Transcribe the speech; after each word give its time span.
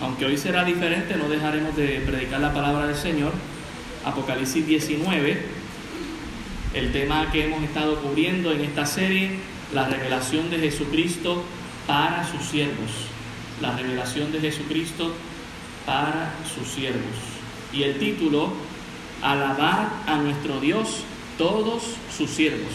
aunque 0.00 0.26
hoy 0.26 0.36
será 0.36 0.64
diferente, 0.64 1.16
no 1.16 1.28
dejaremos 1.28 1.74
de 1.76 2.00
predicar 2.06 2.40
la 2.40 2.52
palabra 2.52 2.86
del 2.86 2.96
Señor. 2.96 3.32
Apocalipsis 4.04 4.66
19, 4.66 5.42
el 6.74 6.92
tema 6.92 7.30
que 7.32 7.46
hemos 7.46 7.62
estado 7.62 8.00
cubriendo 8.00 8.52
en 8.52 8.60
esta 8.60 8.84
serie, 8.84 9.30
la 9.72 9.88
revelación 9.88 10.50
de 10.50 10.58
Jesucristo 10.58 11.42
para 11.86 12.26
sus 12.30 12.42
siervos. 12.46 12.90
La 13.60 13.74
revelación 13.74 14.30
de 14.32 14.40
Jesucristo 14.40 15.12
para 15.86 16.34
sus 16.54 16.68
siervos. 16.68 17.00
Y 17.72 17.82
el 17.84 17.98
título, 17.98 18.52
Alabar 19.22 19.88
a 20.06 20.16
nuestro 20.16 20.60
Dios 20.60 21.04
todos 21.38 21.82
sus 22.16 22.30
siervos. 22.30 22.72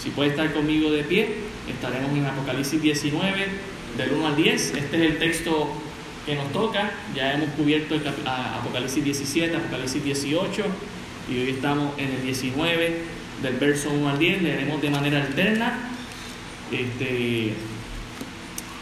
Si 0.00 0.10
puede 0.10 0.30
estar 0.30 0.52
conmigo 0.52 0.90
de 0.90 1.02
pie, 1.02 1.34
estaremos 1.68 2.16
en 2.16 2.26
Apocalipsis 2.26 2.80
19, 2.80 3.46
del 3.96 4.12
1 4.12 4.26
al 4.26 4.36
10. 4.36 4.74
Este 4.76 4.96
es 4.96 5.12
el 5.12 5.18
texto 5.18 5.70
que 6.24 6.34
nos 6.34 6.52
toca. 6.52 6.92
Ya 7.14 7.34
hemos 7.34 7.50
cubierto 7.50 7.96
Apocalipsis 8.26 9.04
17, 9.04 9.56
Apocalipsis 9.56 10.04
18 10.04 10.64
y 11.30 11.38
hoy 11.38 11.50
estamos 11.50 11.98
en 11.98 12.10
el 12.10 12.22
19 12.22 13.02
del 13.42 13.56
verso 13.56 13.90
1 13.90 14.08
al 14.08 14.18
10. 14.18 14.42
Leeremos 14.42 14.80
de 14.80 14.90
manera 14.90 15.22
alterna 15.22 15.90
este, 16.72 17.52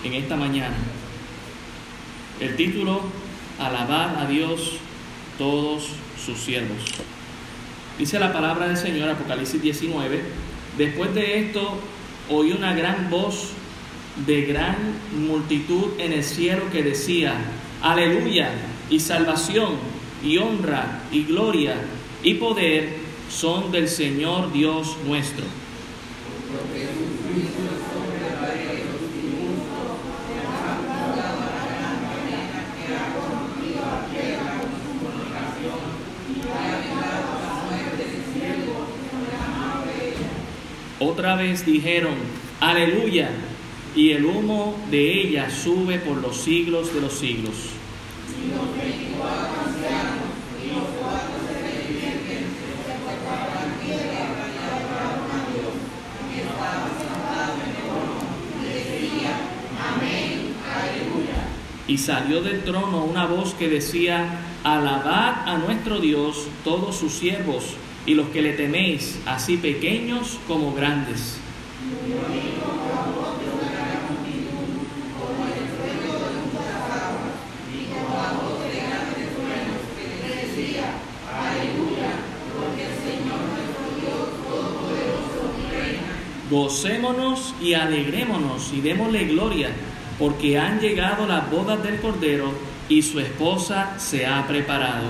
en 0.05 0.13
esta 0.13 0.37
mañana. 0.37 0.77
El 2.41 2.57
título, 2.57 3.03
Alabar 3.59 4.17
a 4.19 4.27
Dios 4.27 4.79
todos 5.39 5.89
sus 6.25 6.39
siervos. 6.39 6.79
Dice 7.99 8.19
la 8.19 8.33
palabra 8.33 8.69
del 8.69 8.77
Señor, 8.77 9.11
Apocalipsis 9.11 9.61
19, 9.61 10.23
después 10.79 11.15
de 11.15 11.41
esto 11.41 11.79
oí 12.31 12.53
una 12.53 12.75
gran 12.75 13.11
voz 13.11 13.53
de 14.27 14.43
gran 14.43 14.77
multitud 15.27 15.99
en 15.99 16.13
el 16.13 16.23
cielo 16.23 16.71
que 16.71 16.83
decía, 16.83 17.35
aleluya, 17.81 18.51
y 18.91 19.01
salvación, 19.01 19.77
y 20.23 20.39
honra, 20.39 21.03
y 21.11 21.25
gloria, 21.25 21.77
y 22.23 22.35
poder 22.35 22.97
son 23.31 23.73
del 23.73 23.89
Señor 23.89 24.53
Dios 24.53 24.97
nuestro. 25.07 25.47
Otra 41.01 41.35
vez 41.35 41.67
dijeron, 41.67 42.15
aleluya, 42.61 43.29
y 43.95 44.11
el 44.11 44.25
humo 44.25 44.77
de 44.91 45.21
ella 45.21 45.51
sube 45.51 45.99
por 45.99 46.17
los 46.19 46.37
siglos 46.39 46.95
de 46.95 47.01
los 47.01 47.13
siglos. 47.13 47.55
Y 61.89 61.99
salió 61.99 62.41
del 62.41 62.63
trono 62.65 63.05
una 63.05 63.27
voz 63.27 63.53
que 63.55 63.69
decía, 63.69 64.41
alabad 64.65 65.47
a 65.47 65.59
nuestro 65.59 66.01
Dios 66.01 66.47
todos 66.65 66.97
sus 66.97 67.13
siervos 67.13 67.75
y 68.07 68.15
los 68.15 68.29
que 68.29 68.41
le 68.41 68.55
teméis, 68.55 69.19
así 69.27 69.59
pequeños 69.59 70.39
como 70.49 70.73
grandes. 70.73 71.37
Gocémonos 86.53 87.55
y 87.63 87.73
alegrémonos 87.73 88.75
y 88.75 88.83
démosle 88.83 89.25
gloria, 89.25 89.71
porque 90.19 90.59
han 90.59 90.81
llegado 90.81 91.27
las 91.27 91.51
bodas 91.51 91.83
del 91.83 91.99
Cordero 91.99 92.53
y 92.91 93.01
su 93.01 93.21
esposa 93.21 93.99
se 93.99 94.27
ha 94.27 94.47
preparado. 94.47 95.09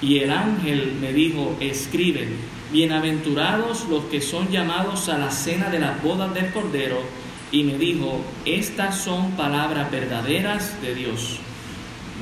Y 0.00 0.18
el 0.18 0.30
ángel 0.30 0.96
me 1.00 1.12
dijo, 1.12 1.56
escribe, 1.58 2.28
bienaventurados 2.70 3.88
los 3.88 4.04
que 4.04 4.20
son 4.20 4.48
llamados 4.48 5.08
a 5.08 5.18
la 5.18 5.32
cena 5.32 5.70
de 5.70 5.80
las 5.80 6.00
bodas 6.04 6.32
del 6.34 6.52
Cordero 6.52 7.21
y 7.52 7.64
me 7.64 7.76
dijo, 7.76 8.18
estas 8.46 8.96
son 8.96 9.32
palabras 9.32 9.90
verdaderas 9.90 10.80
de 10.80 10.94
Dios. 10.94 11.38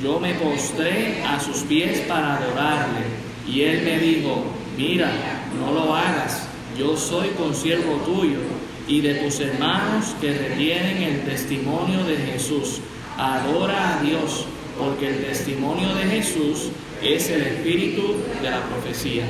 Yo 0.03 0.19
me 0.19 0.33
postré 0.33 1.23
a 1.23 1.39
sus 1.39 1.59
pies 1.59 2.01
para 2.01 2.35
adorarle 2.35 3.05
y 3.47 3.61
él 3.61 3.81
me 3.83 3.97
dijo, 3.97 4.43
mira, 4.77 5.09
no 5.57 5.71
lo 5.71 5.95
hagas, 5.95 6.47
yo 6.77 6.97
soy 6.97 7.29
consiervo 7.29 7.95
tuyo 8.05 8.39
y 8.87 8.99
de 8.99 9.15
tus 9.15 9.39
hermanos 9.39 10.13
que 10.19 10.33
retienen 10.33 11.01
el 11.03 11.21
testimonio 11.21 12.03
de 12.03 12.17
Jesús. 12.17 12.81
Adora 13.17 13.99
a 13.99 14.03
Dios, 14.03 14.45
porque 14.77 15.09
el 15.09 15.25
testimonio 15.25 15.93
de 15.95 16.03
Jesús 16.03 16.69
es 17.01 17.29
el 17.29 17.43
espíritu 17.43 18.17
de 18.41 18.49
la 18.49 18.61
profecía. 18.63 19.25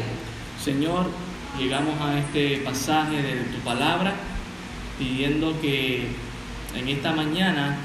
Señor, 0.64 1.06
llegamos 1.60 2.00
a 2.02 2.18
este 2.18 2.58
pasaje 2.64 3.22
de 3.22 3.34
tu 3.54 3.60
palabra 3.64 4.16
pidiendo 5.02 5.60
que 5.60 6.06
en 6.76 6.88
esta 6.88 7.12
mañana 7.12 7.76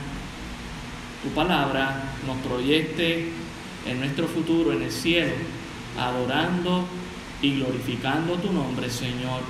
tu 1.22 1.30
palabra 1.30 2.12
nos 2.26 2.36
proyecte 2.38 3.32
en 3.86 4.00
nuestro 4.00 4.28
futuro, 4.28 4.72
en 4.72 4.82
el 4.82 4.92
cielo, 4.92 5.32
adorando 5.98 6.86
y 7.40 7.56
glorificando 7.56 8.34
tu 8.34 8.52
nombre, 8.52 8.90
Señor, 8.90 9.40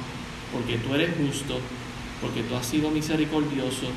porque 0.53 0.79
tú 0.79 0.95
eres 0.95 1.11
justo, 1.19 1.59
porque 2.21 2.45
tú 2.45 2.55
has 2.55 2.67
sido 2.67 2.89
misericordioso, 2.91 3.89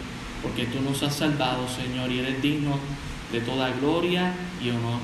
porque 0.41 0.65
tú 0.65 0.81
nos 0.81 1.03
has 1.03 1.15
salvado, 1.15 1.67
Señor, 1.67 2.11
y 2.11 2.19
eres 2.19 2.41
digno 2.41 2.79
de 3.31 3.41
toda 3.41 3.69
gloria 3.69 4.33
y 4.63 4.69
honor. 4.69 4.99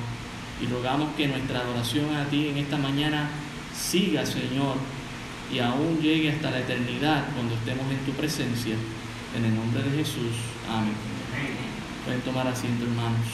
Y 0.60 0.66
rogamos 0.66 1.14
que 1.16 1.28
nuestra 1.28 1.60
adoración 1.60 2.16
a 2.16 2.26
ti 2.26 2.48
en 2.48 2.58
esta 2.58 2.78
mañana 2.78 3.30
siga, 3.78 4.26
Señor, 4.26 4.78
y 5.52 5.60
aún 5.60 6.00
llegue 6.02 6.32
hasta 6.32 6.52
la 6.52 6.60
eternidad 6.60 7.26
cuando 7.34 7.56
estemos 7.56 7.86
en 7.92 8.00
tu 8.00 8.12
presencia. 8.14 8.76
En 9.36 9.46
el 9.46 9.56
nombre 9.56 9.84
de 9.84 9.98
Jesús. 9.98 10.32
Amén. 10.70 10.94
Pueden 12.06 12.22
tomar 12.22 12.48
asiento, 12.48 12.86
hermanos. 12.86 13.28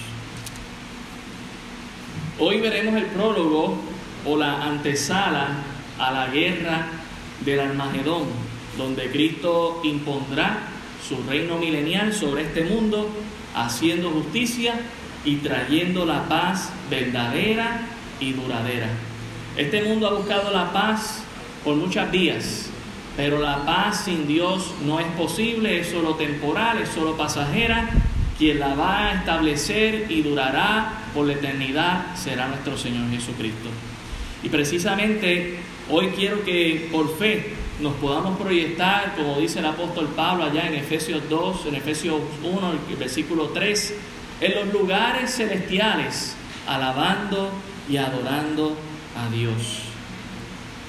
Hoy 2.39 2.59
veremos 2.59 2.95
el 2.95 3.05
prólogo 3.05 3.77
o 4.25 4.37
la 4.37 4.63
antesala 4.63 5.47
a 5.99 6.11
la 6.11 6.27
guerra 6.27 6.87
del 7.45 7.59
Armagedón, 7.59 8.23
donde 8.77 9.11
Cristo 9.11 9.81
impondrá 9.83 10.59
su 11.07 11.21
reino 11.29 11.57
milenial 11.57 12.13
sobre 12.13 12.43
este 12.43 12.63
mundo, 12.63 13.09
haciendo 13.53 14.09
justicia 14.09 14.73
y 15.25 15.35
trayendo 15.37 16.05
la 16.05 16.27
paz 16.27 16.69
verdadera 16.89 17.81
y 18.19 18.33
duradera. 18.33 18.87
Este 19.57 19.83
mundo 19.83 20.07
ha 20.07 20.13
buscado 20.13 20.51
la 20.51 20.71
paz 20.71 21.23
por 21.63 21.75
muchas 21.75 22.11
vías, 22.11 22.69
pero 23.15 23.39
la 23.39 23.65
paz 23.65 24.05
sin 24.05 24.27
Dios 24.27 24.73
no 24.85 24.99
es 24.99 25.07
posible, 25.17 25.79
es 25.79 25.87
solo 25.87 26.15
temporal, 26.15 26.79
es 26.79 26.89
solo 26.89 27.17
pasajera. 27.17 27.89
Quien 28.37 28.59
la 28.59 28.73
va 28.73 29.09
a 29.09 29.13
establecer 29.15 30.07
y 30.09 30.23
durará 30.23 31.03
por 31.13 31.27
la 31.27 31.33
eternidad 31.33 32.15
será 32.15 32.47
nuestro 32.47 32.77
Señor 32.77 33.09
Jesucristo. 33.11 33.69
Y 34.41 34.49
precisamente 34.49 35.59
hoy 35.89 36.07
quiero 36.15 36.43
que 36.43 36.89
por 36.91 37.15
fe 37.17 37.53
nos 37.81 37.93
podamos 37.95 38.39
proyectar, 38.39 39.15
como 39.15 39.39
dice 39.39 39.59
el 39.59 39.65
apóstol 39.65 40.07
Pablo 40.15 40.45
allá 40.45 40.67
en 40.67 40.75
Efesios 40.75 41.21
2, 41.29 41.67
en 41.67 41.75
Efesios 41.75 42.19
1, 42.43 42.71
el 42.89 42.95
versículo 42.95 43.49
3, 43.49 43.95
en 44.41 44.55
los 44.55 44.73
lugares 44.73 45.35
celestiales, 45.35 46.35
alabando 46.67 47.51
y 47.89 47.97
adorando 47.97 48.75
a 49.15 49.29
Dios. 49.31 49.90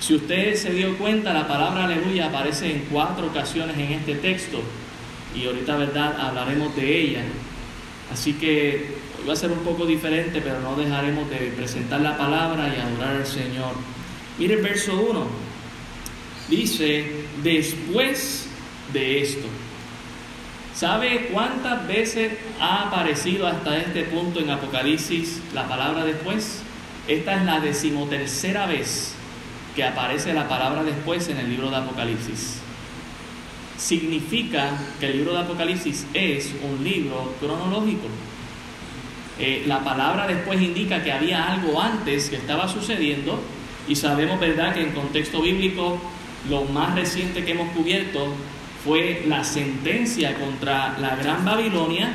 Si 0.02 0.16
usted 0.16 0.56
se 0.56 0.70
dio 0.72 0.98
cuenta, 0.98 1.32
la 1.32 1.46
palabra 1.46 1.84
aleluya 1.84 2.26
aparece 2.26 2.72
en 2.72 2.86
cuatro 2.90 3.28
ocasiones 3.28 3.78
en 3.78 3.92
este 3.92 4.16
texto 4.16 4.60
y 5.32 5.46
ahorita, 5.46 5.76
¿verdad?, 5.76 6.20
hablaremos 6.20 6.74
de 6.74 7.00
ella. 7.00 7.22
Así 8.12 8.32
que 8.32 8.96
hoy 9.16 9.28
va 9.28 9.34
a 9.34 9.36
ser 9.36 9.52
un 9.52 9.60
poco 9.60 9.86
diferente, 9.86 10.40
pero 10.40 10.58
no 10.58 10.74
dejaremos 10.74 11.30
de 11.30 11.36
presentar 11.56 12.00
la 12.00 12.18
palabra 12.18 12.74
y 12.74 12.80
adorar 12.80 13.14
al 13.14 13.26
Señor. 13.26 13.76
Mire 14.40 14.54
el 14.54 14.62
verso 14.62 15.00
1. 15.08 15.24
Dice, 16.48 17.04
después 17.44 18.48
de 18.92 19.22
esto. 19.22 19.46
¿Sabe 20.74 21.28
cuántas 21.32 21.86
veces 21.86 22.32
ha 22.58 22.88
aparecido 22.88 23.46
hasta 23.46 23.78
este 23.78 24.02
punto 24.02 24.40
en 24.40 24.50
Apocalipsis 24.50 25.40
la 25.54 25.68
palabra 25.68 26.04
después? 26.04 26.60
esta 27.08 27.34
es 27.34 27.44
la 27.44 27.58
decimotercera 27.58 28.66
vez 28.66 29.16
que 29.74 29.84
aparece 29.84 30.34
la 30.34 30.48
palabra 30.48 30.82
después 30.82 31.28
en 31.28 31.38
el 31.38 31.48
libro 31.48 31.70
de 31.70 31.76
Apocalipsis. 31.76 32.60
Significa 33.78 34.70
que 35.00 35.06
el 35.06 35.18
libro 35.18 35.32
de 35.32 35.40
Apocalipsis 35.40 36.06
es 36.14 36.52
un 36.62 36.84
libro 36.84 37.34
cronológico. 37.40 38.06
Eh, 39.38 39.64
la 39.66 39.82
palabra 39.82 40.26
después 40.26 40.60
indica 40.60 41.02
que 41.02 41.10
había 41.10 41.52
algo 41.52 41.80
antes 41.80 42.28
que 42.28 42.36
estaba 42.36 42.68
sucediendo 42.68 43.40
y 43.88 43.96
sabemos, 43.96 44.38
¿verdad?, 44.38 44.74
que 44.74 44.82
en 44.82 44.92
contexto 44.92 45.40
bíblico 45.42 45.98
lo 46.48 46.64
más 46.64 46.94
reciente 46.94 47.44
que 47.44 47.52
hemos 47.52 47.70
cubierto 47.72 48.34
fue 48.84 49.24
la 49.26 49.44
sentencia 49.44 50.34
contra 50.34 50.98
la 50.98 51.16
Gran 51.16 51.44
Babilonia, 51.44 52.12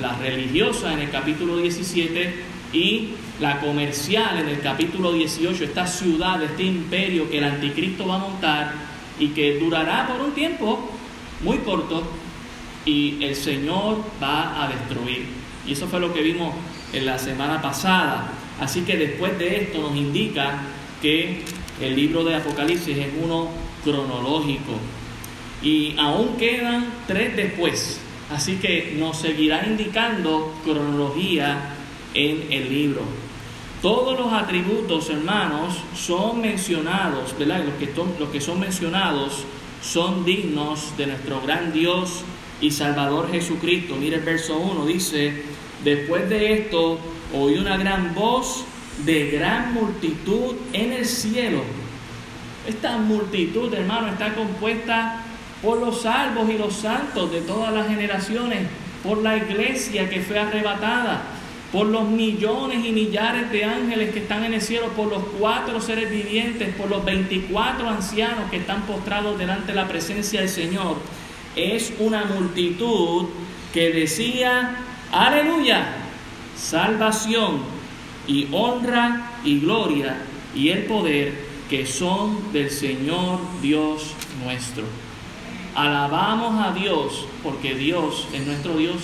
la 0.00 0.16
religiosa 0.16 0.92
en 0.92 1.00
el 1.00 1.10
capítulo 1.10 1.58
17 1.58 2.34
y 2.72 3.10
la 3.40 3.60
comercial 3.60 4.38
en 4.38 4.48
el 4.48 4.60
capítulo 4.60 5.12
18, 5.12 5.64
esta 5.64 5.86
ciudad, 5.86 6.42
este 6.42 6.64
imperio 6.64 7.30
que 7.30 7.38
el 7.38 7.44
anticristo 7.44 8.06
va 8.06 8.16
a 8.16 8.18
montar 8.18 8.72
y 9.18 9.28
que 9.28 9.58
durará 9.58 10.06
por 10.06 10.20
un 10.20 10.32
tiempo 10.32 10.90
muy 11.42 11.58
corto 11.58 12.02
y 12.84 13.22
el 13.22 13.34
Señor 13.34 14.02
va 14.22 14.64
a 14.64 14.68
destruir. 14.68 15.26
Y 15.66 15.72
eso 15.72 15.86
fue 15.86 16.00
lo 16.00 16.12
que 16.12 16.22
vimos 16.22 16.54
en 16.92 17.06
la 17.06 17.18
semana 17.18 17.62
pasada. 17.62 18.32
Así 18.60 18.82
que 18.82 18.96
después 18.96 19.38
de 19.38 19.62
esto 19.62 19.80
nos 19.80 19.96
indica 19.96 20.60
que 21.00 21.42
el 21.80 21.96
libro 21.96 22.24
de 22.24 22.36
Apocalipsis 22.36 22.96
es 22.96 23.08
uno 23.22 23.48
cronológico. 23.84 24.72
Y 25.62 25.94
aún 25.98 26.36
quedan 26.36 26.86
tres 27.06 27.36
después. 27.36 28.00
Así 28.30 28.56
que 28.56 28.96
nos 28.98 29.18
seguirá 29.18 29.64
indicando 29.66 30.54
cronología 30.64 31.76
en 32.14 32.52
el 32.52 32.68
libro. 32.68 33.02
Todos 33.82 34.16
los 34.16 34.32
atributos, 34.32 35.10
hermanos, 35.10 35.76
son 35.96 36.40
mencionados, 36.40 37.36
¿verdad? 37.36 37.64
Los 38.16 38.30
que, 38.30 38.40
son 38.40 38.60
mencionados 38.60 39.42
son 39.82 40.24
dignos 40.24 40.96
de 40.96 41.08
nuestro 41.08 41.40
gran 41.40 41.72
Dios 41.72 42.22
y 42.60 42.70
Salvador 42.70 43.28
Jesucristo. 43.32 43.96
Mire 43.96 44.18
el 44.18 44.22
verso 44.22 44.56
1, 44.56 44.86
dice, 44.86 45.42
después 45.82 46.30
de 46.30 46.60
esto 46.60 47.00
oí 47.36 47.58
una 47.58 47.76
gran 47.76 48.14
voz 48.14 48.64
de 49.04 49.32
gran 49.32 49.74
multitud 49.74 50.54
en 50.72 50.92
el 50.92 51.04
cielo. 51.04 51.62
Esta 52.68 52.98
multitud, 52.98 53.74
hermano, 53.74 54.12
está 54.12 54.32
compuesta 54.36 55.24
por 55.60 55.80
los 55.80 56.02
salvos 56.02 56.48
y 56.48 56.56
los 56.56 56.74
santos 56.74 57.32
de 57.32 57.40
todas 57.40 57.74
las 57.74 57.88
generaciones, 57.88 58.60
por 59.02 59.18
la 59.18 59.36
iglesia 59.36 60.08
que 60.08 60.20
fue 60.20 60.38
arrebatada, 60.38 61.22
por 61.72 61.86
los 61.86 62.06
millones 62.06 62.84
y 62.84 62.92
millares 62.92 63.50
de 63.50 63.64
ángeles 63.64 64.12
que 64.12 64.20
están 64.20 64.44
en 64.44 64.52
el 64.52 64.60
cielo, 64.60 64.88
por 64.88 65.08
los 65.08 65.22
cuatro 65.38 65.80
seres 65.80 66.10
vivientes, 66.10 66.74
por 66.74 66.90
los 66.90 67.02
24 67.02 67.88
ancianos 67.88 68.50
que 68.50 68.58
están 68.58 68.82
postrados 68.82 69.38
delante 69.38 69.68
de 69.68 69.76
la 69.76 69.88
presencia 69.88 70.40
del 70.40 70.50
Señor. 70.50 70.96
Es 71.56 71.94
una 71.98 72.26
multitud 72.26 73.26
que 73.72 73.90
decía, 73.90 74.76
aleluya, 75.10 75.96
salvación 76.54 77.62
y 78.26 78.48
honra 78.52 79.30
y 79.42 79.60
gloria 79.60 80.16
y 80.54 80.68
el 80.68 80.84
poder 80.84 81.52
que 81.70 81.86
son 81.86 82.52
del 82.52 82.70
Señor 82.70 83.40
Dios 83.62 84.12
nuestro. 84.44 84.84
Alabamos 85.74 86.62
a 86.62 86.72
Dios 86.74 87.26
porque 87.42 87.74
Dios 87.74 88.28
es 88.34 88.46
nuestro 88.46 88.76
Dios. 88.76 89.02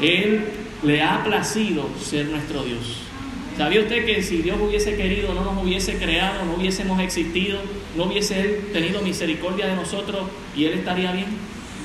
Él 0.00 0.67
le 0.82 1.02
ha 1.02 1.24
placido 1.24 1.88
ser 2.00 2.26
nuestro 2.26 2.62
Dios. 2.62 3.08
¿Sabía 3.56 3.80
usted 3.80 4.06
que 4.06 4.22
si 4.22 4.36
Dios 4.36 4.56
hubiese 4.60 4.96
querido, 4.96 5.34
no 5.34 5.42
nos 5.42 5.64
hubiese 5.64 5.98
creado, 5.98 6.44
no 6.44 6.54
hubiésemos 6.54 7.00
existido, 7.00 7.58
no 7.96 8.04
hubiese 8.04 8.40
Él 8.40 8.68
tenido 8.72 9.02
misericordia 9.02 9.66
de 9.66 9.74
nosotros 9.74 10.28
y 10.56 10.64
Él 10.64 10.74
estaría 10.74 11.10
bien? 11.10 11.26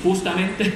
Justamente. 0.04 0.72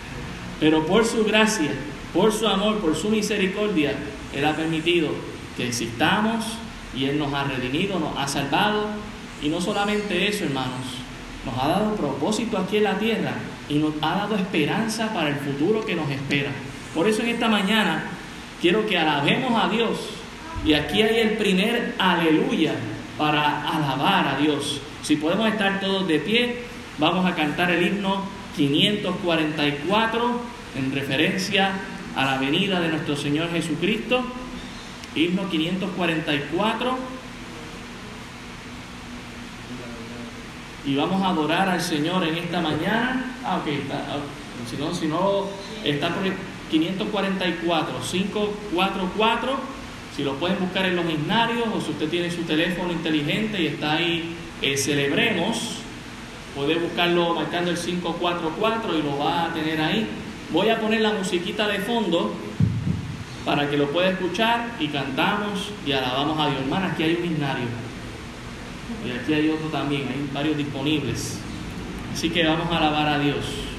Pero 0.60 0.84
por 0.84 1.04
su 1.04 1.24
gracia, 1.24 1.70
por 2.12 2.32
su 2.32 2.48
amor, 2.48 2.78
por 2.78 2.96
su 2.96 3.08
misericordia, 3.08 3.94
Él 4.34 4.44
ha 4.44 4.56
permitido 4.56 5.10
que 5.56 5.68
existamos 5.68 6.44
y 6.96 7.04
Él 7.04 7.20
nos 7.20 7.32
ha 7.32 7.44
redimido, 7.44 8.00
nos 8.00 8.18
ha 8.18 8.26
salvado. 8.26 8.88
Y 9.40 9.48
no 9.48 9.60
solamente 9.60 10.28
eso, 10.28 10.44
hermanos, 10.44 10.86
nos 11.44 11.56
ha 11.56 11.68
dado 11.68 11.94
propósito 11.94 12.58
aquí 12.58 12.78
en 12.78 12.84
la 12.84 12.98
tierra 12.98 13.34
y 13.68 13.74
nos 13.74 13.94
ha 14.02 14.16
dado 14.16 14.34
esperanza 14.34 15.12
para 15.14 15.28
el 15.28 15.36
futuro 15.36 15.86
que 15.86 15.94
nos 15.94 16.10
espera. 16.10 16.50
Por 16.94 17.08
eso 17.08 17.22
en 17.22 17.30
esta 17.30 17.48
mañana 17.48 18.04
quiero 18.60 18.86
que 18.86 18.98
alabemos 18.98 19.62
a 19.62 19.68
Dios. 19.68 19.98
Y 20.64 20.74
aquí 20.74 21.02
hay 21.02 21.20
el 21.20 21.30
primer 21.36 21.94
aleluya 21.98 22.74
para 23.18 23.68
alabar 23.68 24.28
a 24.28 24.38
Dios. 24.38 24.80
Si 25.02 25.16
podemos 25.16 25.48
estar 25.48 25.80
todos 25.80 26.06
de 26.06 26.20
pie, 26.20 26.62
vamos 26.98 27.26
a 27.26 27.34
cantar 27.34 27.70
el 27.70 27.86
himno 27.86 28.24
544 28.56 30.40
en 30.76 30.92
referencia 30.92 31.72
a 32.14 32.24
la 32.24 32.38
venida 32.38 32.80
de 32.80 32.88
nuestro 32.88 33.16
Señor 33.16 33.50
Jesucristo. 33.50 34.22
Himno 35.14 35.48
544. 35.48 36.98
Y 40.84 40.94
vamos 40.96 41.22
a 41.22 41.28
adorar 41.28 41.68
al 41.68 41.80
Señor 41.80 42.24
en 42.26 42.36
esta 42.36 42.60
mañana. 42.60 43.36
Ah, 43.44 43.58
ok, 43.58 43.66
está, 43.68 43.94
ah, 44.08 44.18
si 44.68 44.76
no, 44.76 44.94
si 44.94 45.06
no, 45.06 45.48
está 45.84 46.08
544, 46.72 48.00
544. 48.00 49.56
Si 50.16 50.24
lo 50.24 50.34
pueden 50.36 50.58
buscar 50.58 50.86
en 50.86 50.96
los 50.96 51.10
himnarios 51.10 51.68
o 51.74 51.80
si 51.80 51.90
usted 51.90 52.08
tiene 52.08 52.30
su 52.30 52.42
teléfono 52.42 52.92
inteligente 52.92 53.62
y 53.62 53.66
está 53.66 53.92
ahí, 53.92 54.34
eh, 54.62 54.76
celebremos. 54.76 55.76
Puede 56.54 56.76
buscarlo 56.76 57.34
marcando 57.34 57.70
el 57.70 57.78
544 57.78 58.98
y 58.98 59.02
lo 59.02 59.18
va 59.18 59.46
a 59.46 59.54
tener 59.54 59.80
ahí. 59.80 60.06
Voy 60.50 60.68
a 60.68 60.80
poner 60.80 61.00
la 61.00 61.12
musiquita 61.12 61.66
de 61.68 61.78
fondo 61.78 62.34
para 63.44 63.68
que 63.68 63.76
lo 63.76 63.90
pueda 63.90 64.10
escuchar 64.10 64.76
y 64.78 64.88
cantamos 64.88 65.72
y 65.86 65.92
alabamos 65.92 66.38
a 66.38 66.48
Dios. 66.50 66.60
Hermanas, 66.62 66.92
aquí 66.92 67.02
hay 67.04 67.16
un 67.16 67.24
himnario 67.24 67.66
y 69.06 69.10
aquí 69.10 69.32
hay 69.32 69.48
otro 69.50 69.68
también, 69.68 70.08
hay 70.08 70.28
varios 70.32 70.56
disponibles. 70.56 71.38
Así 72.12 72.28
que 72.30 72.44
vamos 72.44 72.70
a 72.70 72.78
alabar 72.78 73.08
a 73.08 73.18
Dios. 73.18 73.71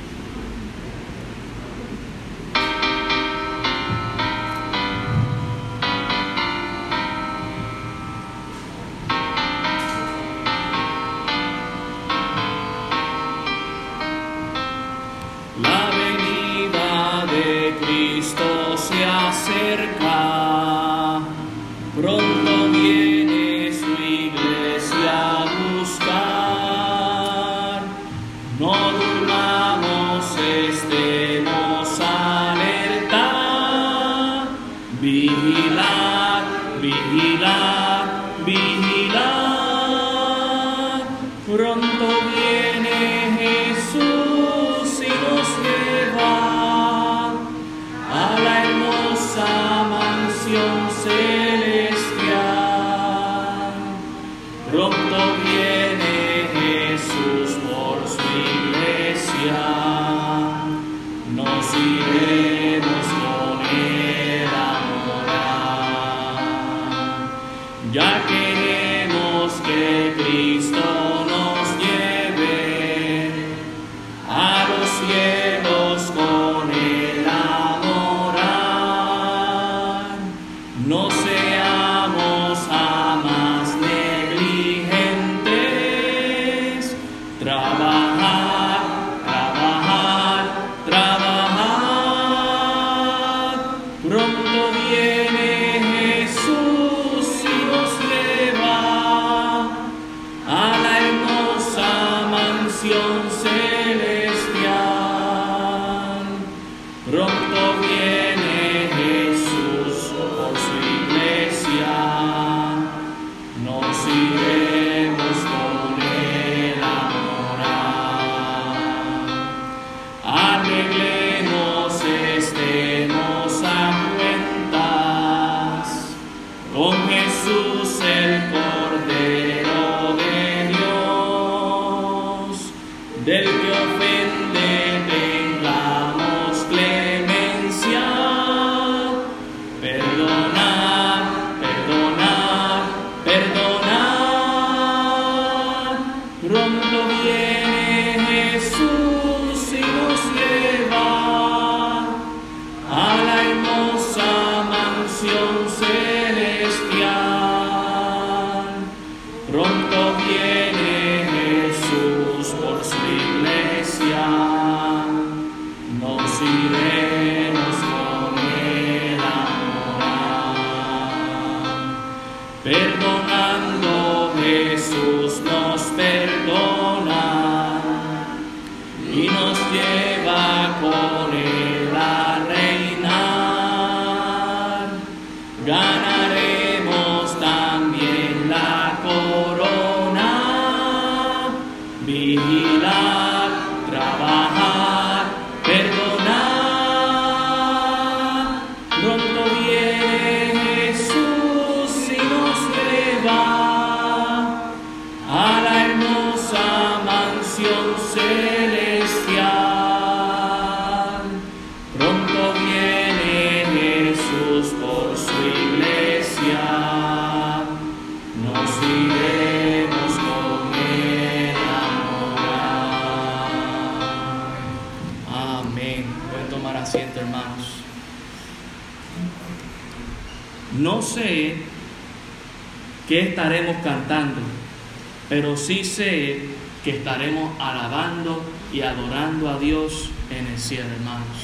Pero 235.29 235.57
sí 235.57 235.83
sé 235.83 236.41
que 236.83 236.97
estaremos 236.97 237.59
alabando 237.59 238.43
y 238.71 238.81
adorando 238.81 239.49
a 239.49 239.57
Dios 239.57 240.09
en 240.29 240.47
el 240.47 240.59
cielo, 240.59 240.89
hermanos. 240.95 241.37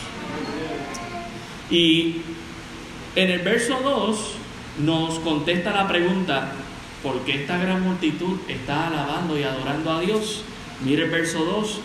Y 1.72 2.18
en 3.16 3.32
el 3.32 3.40
verso 3.40 3.80
2 3.84 4.20
nos 4.86 5.20
contesta 5.20 5.72
la 5.72 5.88
pregunta, 5.88 6.54
¿por 7.02 7.22
qué 7.22 7.42
esta 7.42 7.58
gran 7.58 7.82
multitud 7.82 8.40
está 8.48 8.88
alabando 8.88 9.38
y 9.40 9.44
adorando 9.44 9.92
a 9.92 10.02
Dios? 10.02 10.44
Mire 10.84 11.06
el 11.06 11.10
verso 11.10 11.44
2, 11.46 11.80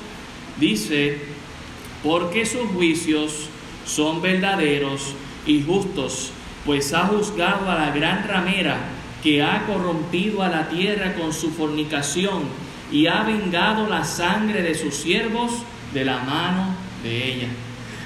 dice, 0.58 1.18
porque 2.02 2.44
sus 2.44 2.68
juicios 2.70 3.48
son 3.86 4.20
verdaderos 4.20 5.14
y 5.46 5.62
justos, 5.62 6.32
pues 6.64 6.92
ha 6.92 7.06
juzgado 7.06 7.70
a 7.70 7.74
la 7.76 7.90
gran 7.90 8.26
ramera 8.26 8.78
que 9.25 9.43
ha 9.43 9.64
corrompido 9.66 10.43
a 10.43 10.49
la 10.50 10.69
tierra 10.69 11.14
con 11.14 11.33
su 11.33 11.50
fornicación 11.50 12.43
y 12.93 13.07
ha 13.07 13.23
vengado 13.23 13.88
la 13.88 14.04
sangre 14.04 14.61
de 14.61 14.75
sus 14.75 14.95
siervos 14.95 15.50
de 15.95 16.04
la 16.04 16.19
mano 16.19 16.76
de 17.02 17.33
ella. 17.33 17.49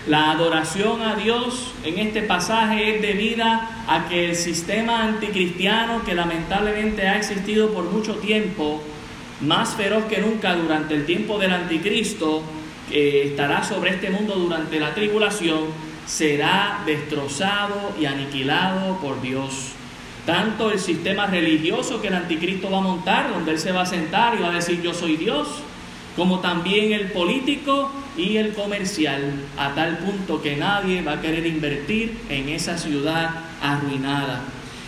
La 0.06 0.30
adoración 0.30 1.02
a 1.02 1.16
Dios 1.16 1.72
en 1.84 1.98
este 1.98 2.22
pasaje 2.22 2.94
es 2.94 3.02
debida 3.02 3.84
a 3.88 4.08
que 4.08 4.30
el 4.30 4.36
sistema 4.36 5.02
anticristiano 5.02 6.04
que 6.04 6.14
lamentablemente 6.14 7.08
ha 7.08 7.18
existido 7.18 7.74
por 7.74 7.84
mucho 7.90 8.14
tiempo, 8.18 8.80
más 9.40 9.74
feroz 9.74 10.04
que 10.04 10.18
nunca 10.18 10.54
durante 10.54 10.94
el 10.94 11.04
tiempo 11.04 11.36
del 11.38 11.52
anticristo, 11.52 12.42
que 12.88 13.26
estará 13.26 13.64
sobre 13.64 13.90
este 13.90 14.08
mundo 14.08 14.36
durante 14.36 14.78
la 14.78 14.94
tribulación, 14.94 15.64
será 16.06 16.78
destrozado 16.86 17.92
y 18.00 18.06
aniquilado 18.06 18.98
por 19.00 19.20
Dios. 19.20 19.74
Tanto 20.28 20.70
el 20.70 20.78
sistema 20.78 21.24
religioso 21.24 22.02
que 22.02 22.08
el 22.08 22.14
anticristo 22.14 22.70
va 22.70 22.76
a 22.76 22.82
montar, 22.82 23.30
donde 23.30 23.52
él 23.52 23.58
se 23.58 23.72
va 23.72 23.80
a 23.80 23.86
sentar 23.86 24.34
y 24.36 24.42
va 24.42 24.48
a 24.48 24.56
decir 24.56 24.82
yo 24.82 24.92
soy 24.92 25.16
Dios, 25.16 25.48
como 26.16 26.40
también 26.40 26.92
el 26.92 27.12
político 27.12 27.90
y 28.14 28.36
el 28.36 28.52
comercial, 28.52 29.22
a 29.56 29.74
tal 29.74 29.96
punto 29.96 30.42
que 30.42 30.54
nadie 30.54 31.00
va 31.00 31.12
a 31.12 31.20
querer 31.22 31.46
invertir 31.46 32.14
en 32.28 32.50
esa 32.50 32.76
ciudad 32.76 33.30
arruinada. 33.62 34.42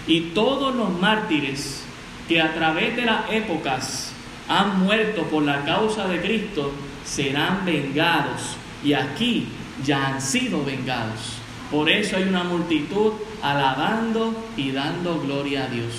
Y 0.07 0.33
todos 0.35 0.75
los 0.75 0.91
mártires 1.01 1.85
que 2.29 2.43
a 2.43 2.53
través 2.53 2.95
de 2.97 3.07
las 3.07 3.31
épocas 3.31 4.13
han 4.47 4.81
muerto 4.81 5.23
por 5.23 5.43
la 5.43 5.65
causa 5.65 6.07
de 6.07 6.21
Cristo 6.21 6.71
serán 7.03 7.65
vengados. 7.65 8.59
Y 8.85 8.93
aquí 8.93 9.47
ya 9.87 10.09
han 10.09 10.21
sido 10.21 10.63
vengados. 10.63 11.39
Por 11.71 11.89
eso 11.89 12.19
hay 12.19 12.25
una 12.25 12.45
multitud 12.45 13.13
alabando 13.43 14.35
y 14.57 14.73
dando 14.73 15.21
gloria 15.21 15.65
a 15.65 15.67
Dios. 15.69 15.95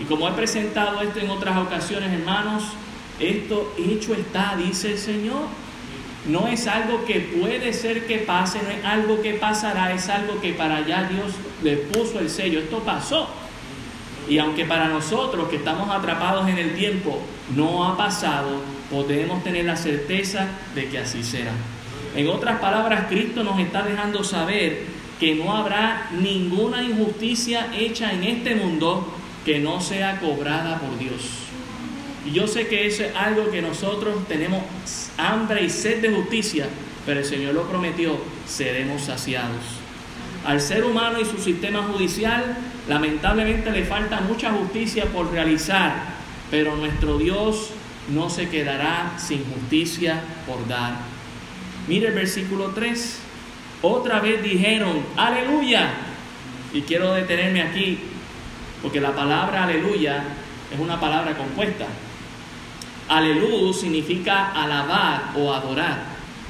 Y 0.00 0.04
como 0.04 0.28
he 0.28 0.32
presentado 0.32 1.00
esto 1.00 1.20
en 1.20 1.30
otras 1.30 1.56
ocasiones, 1.58 2.12
hermanos, 2.12 2.64
esto 3.18 3.72
hecho 3.78 4.14
está, 4.14 4.56
dice 4.56 4.92
el 4.92 4.98
Señor. 4.98 5.42
No 6.26 6.48
es 6.48 6.66
algo 6.66 7.04
que 7.04 7.20
puede 7.20 7.72
ser 7.72 8.06
que 8.06 8.18
pase, 8.18 8.60
no 8.62 8.70
es 8.70 8.84
algo 8.84 9.22
que 9.22 9.34
pasará, 9.34 9.92
es 9.92 10.08
algo 10.08 10.40
que 10.40 10.52
para 10.54 10.78
allá 10.78 11.08
Dios 11.08 11.32
le 11.62 11.76
puso 11.76 12.18
el 12.18 12.28
sello. 12.28 12.58
Esto 12.58 12.80
pasó. 12.80 13.28
Y 14.28 14.38
aunque 14.38 14.64
para 14.64 14.88
nosotros 14.88 15.48
que 15.48 15.56
estamos 15.56 15.88
atrapados 15.88 16.48
en 16.48 16.58
el 16.58 16.74
tiempo 16.74 17.20
no 17.54 17.86
ha 17.86 17.96
pasado, 17.96 18.60
podemos 18.90 19.42
tener 19.44 19.64
la 19.66 19.76
certeza 19.76 20.48
de 20.74 20.88
que 20.88 20.98
así 20.98 21.22
será. 21.22 21.52
En 22.16 22.28
otras 22.28 22.58
palabras, 22.58 23.06
Cristo 23.08 23.44
nos 23.44 23.60
está 23.60 23.82
dejando 23.82 24.24
saber 24.24 24.95
que 25.20 25.34
no 25.34 25.56
habrá 25.56 26.10
ninguna 26.20 26.82
injusticia 26.82 27.68
hecha 27.76 28.12
en 28.12 28.24
este 28.24 28.54
mundo 28.54 29.06
que 29.44 29.58
no 29.58 29.80
sea 29.80 30.20
cobrada 30.20 30.78
por 30.78 30.98
Dios. 30.98 31.22
Y 32.26 32.32
yo 32.32 32.46
sé 32.46 32.66
que 32.66 32.86
eso 32.86 33.04
es 33.04 33.14
algo 33.14 33.50
que 33.50 33.62
nosotros 33.62 34.26
tenemos 34.26 34.62
hambre 35.16 35.62
y 35.64 35.70
sed 35.70 36.02
de 36.02 36.10
justicia, 36.10 36.66
pero 37.06 37.20
el 37.20 37.26
Señor 37.26 37.54
lo 37.54 37.68
prometió, 37.68 38.18
seremos 38.46 39.02
saciados. 39.02 39.62
Al 40.44 40.60
ser 40.60 40.84
humano 40.84 41.20
y 41.20 41.24
su 41.24 41.38
sistema 41.38 41.82
judicial, 41.84 42.56
lamentablemente 42.88 43.70
le 43.70 43.84
falta 43.84 44.20
mucha 44.20 44.50
justicia 44.52 45.06
por 45.06 45.30
realizar, 45.32 45.94
pero 46.50 46.76
nuestro 46.76 47.18
Dios 47.18 47.70
no 48.12 48.30
se 48.30 48.48
quedará 48.48 49.16
sin 49.18 49.44
justicia 49.44 50.20
por 50.46 50.66
dar. 50.68 50.96
Mire 51.88 52.08
el 52.08 52.14
versículo 52.14 52.72
3. 52.74 53.20
Otra 53.82 54.20
vez 54.20 54.42
dijeron, 54.42 55.02
aleluya. 55.16 55.90
Y 56.72 56.82
quiero 56.82 57.14
detenerme 57.14 57.62
aquí, 57.62 57.98
porque 58.82 59.00
la 59.00 59.14
palabra 59.14 59.64
aleluya 59.64 60.24
es 60.72 60.78
una 60.78 60.98
palabra 60.98 61.36
compuesta. 61.36 61.86
Aleluya 63.08 63.72
significa 63.72 64.52
alabar 64.52 65.32
o 65.36 65.52
adorar. 65.52 66.04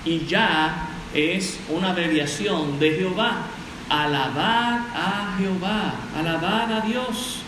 Y 0.04 0.26
ya 0.26 0.88
es 1.12 1.60
una 1.68 1.90
abreviación 1.90 2.78
de 2.78 2.92
Jehová. 2.92 3.48
Alabar 3.88 4.80
a 4.94 5.36
Jehová, 5.38 5.94
alabar 6.18 6.72
a 6.72 6.80
Dios. 6.80 7.40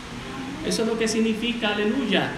Eso 0.64 0.82
es 0.82 0.88
lo 0.88 0.98
que 0.98 1.08
significa 1.08 1.70
aleluya. 1.70 2.30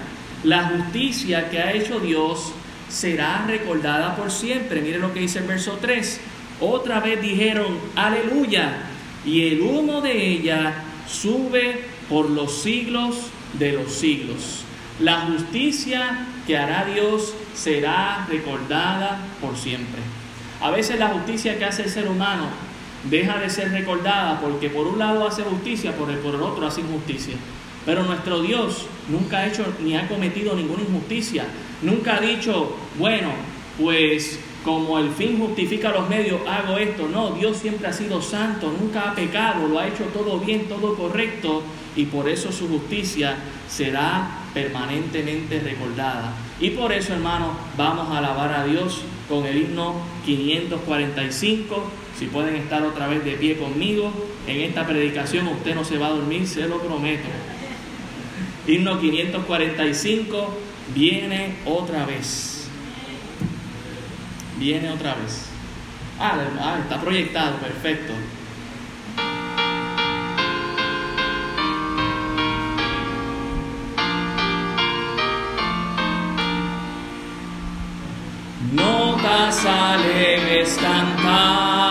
La 0.45 0.65
justicia 0.65 1.51
que 1.51 1.59
ha 1.61 1.73
hecho 1.73 2.01
Dios 2.01 2.53
será 2.89 3.45
recordada 3.47 4.17
por 4.17 4.31
siempre. 4.31 4.81
Mire 4.81 4.99
lo 4.99 5.13
que 5.13 5.21
dice 5.21 5.41
el 5.41 5.47
verso 5.47 5.79
3. 5.81 6.21
Otra 6.61 7.01
vez 7.01 7.23
dijeron, 7.23 7.79
aleluya, 7.97 8.83
y 9.25 9.49
el 9.49 9.61
humo 9.63 10.01
de 10.01 10.29
ella 10.29 10.75
sube 11.09 11.85
por 12.09 12.29
los 12.29 12.63
siglos 12.63 13.17
de 13.55 13.73
los 13.73 13.93
siglos. 13.93 14.65
La 15.01 15.21
justicia 15.23 16.27
que 16.47 16.59
hará 16.59 16.85
Dios 16.85 17.35
será 17.55 18.27
recordada 18.29 19.21
por 19.41 19.57
siempre. 19.57 20.01
A 20.61 20.71
veces 20.71 20.99
la 20.99 21.09
justicia 21.09 21.59
que 21.59 21.65
hace 21.65 21.85
el 21.85 21.91
ser 21.91 22.09
humano 22.09 22.49
deja 23.09 23.39
de 23.39 23.49
ser 23.49 23.71
recordada 23.71 24.41
porque 24.41 24.69
por 24.69 24.87
un 24.87 24.99
lado 24.99 25.27
hace 25.27 25.43
justicia, 25.43 25.93
por 25.97 26.11
el, 26.11 26.19
otro 26.43 26.67
hace 26.67 26.83
injusticia. 26.83 27.35
Pero 27.87 28.03
nuestro 28.03 28.43
Dios 28.43 28.87
nunca 29.09 29.39
ha 29.39 29.47
hecho 29.47 29.65
ni 29.83 29.97
ha 29.97 30.07
cometido 30.07 30.55
ninguna 30.55 30.83
injusticia. 30.83 31.45
Nunca 31.81 32.17
ha 32.17 32.21
dicho, 32.21 32.77
bueno, 32.99 33.31
pues 33.81 34.39
como 34.65 34.99
el 34.99 35.11
fin 35.11 35.39
justifica 35.39 35.91
los 35.91 36.09
medios, 36.09 36.41
hago 36.47 36.77
esto. 36.77 37.09
No, 37.09 37.31
Dios 37.31 37.57
siempre 37.57 37.89
ha 37.89 37.93
sido 37.93 38.21
santo, 38.21 38.73
nunca 38.79 39.11
ha 39.11 39.15
pecado, 39.15 39.67
lo 39.67 39.79
ha 39.79 39.89
hecho 39.89 40.05
todo 40.13 40.39
bien, 40.39 40.69
todo 40.69 40.95
correcto 40.97 41.63
y 41.97 42.05
por 42.05 42.29
eso 42.29 42.53
su 42.53 42.69
justicia 42.69 43.37
será 43.69 44.29
permanentemente 44.53 45.61
recordada. 45.61 46.35
Y 46.61 46.71
por 46.71 46.93
eso, 46.93 47.15
hermanos, 47.15 47.53
vamos 47.77 48.09
a 48.11 48.19
alabar 48.19 48.53
a 48.53 48.65
Dios 48.65 49.03
con 49.29 49.47
el 49.47 49.57
himno 49.57 49.95
545. 50.27 51.91
Si 52.19 52.27
pueden 52.27 52.57
estar 52.57 52.83
otra 52.83 53.07
vez 53.07 53.25
de 53.25 53.33
pie 53.33 53.57
conmigo, 53.57 54.13
en 54.47 54.61
esta 54.61 54.87
predicación 54.87 55.49
usted 55.49 55.75
no 55.75 55.85
se 55.85 55.97
va 55.97 56.09
a 56.09 56.11
dormir, 56.11 56.47
se 56.47 56.69
lo 56.69 56.81
prometo. 56.81 57.29
Himno 58.67 59.01
545 59.01 60.49
viene 60.95 61.55
otra 61.65 62.05
vez. 62.05 62.60
Viene 64.61 64.91
otra 64.91 65.15
vez. 65.15 65.47
Ah, 66.19 66.39
ah 66.61 66.79
está 66.83 67.01
proyectado, 67.01 67.57
perfecto. 67.57 68.13
Notas 78.71 79.65
alegres 79.65 80.79
cantar 80.79 81.90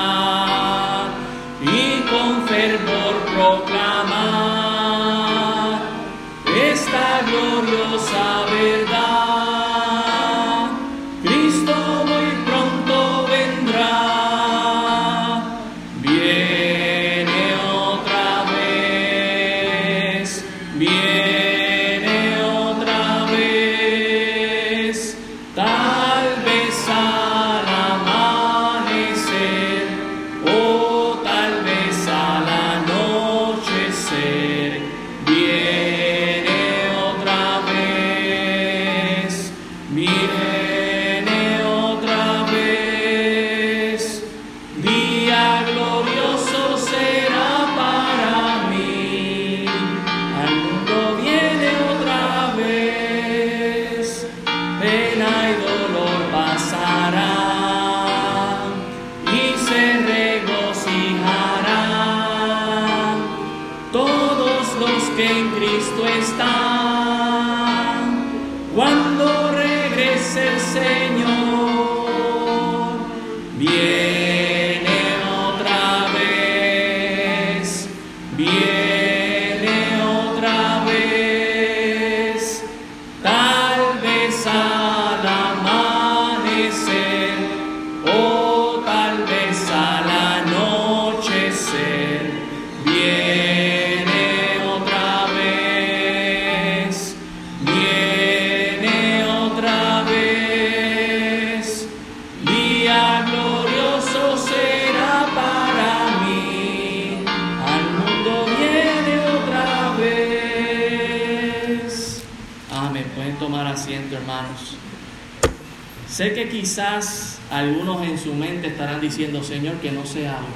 quizás 116.60 117.40
algunos 117.50 118.06
en 118.06 118.18
su 118.18 118.34
mente 118.34 118.68
estarán 118.68 119.00
diciendo, 119.00 119.42
Señor, 119.44 119.76
que 119.76 119.92
no 119.92 120.06
se 120.06 120.28
hable. 120.28 120.48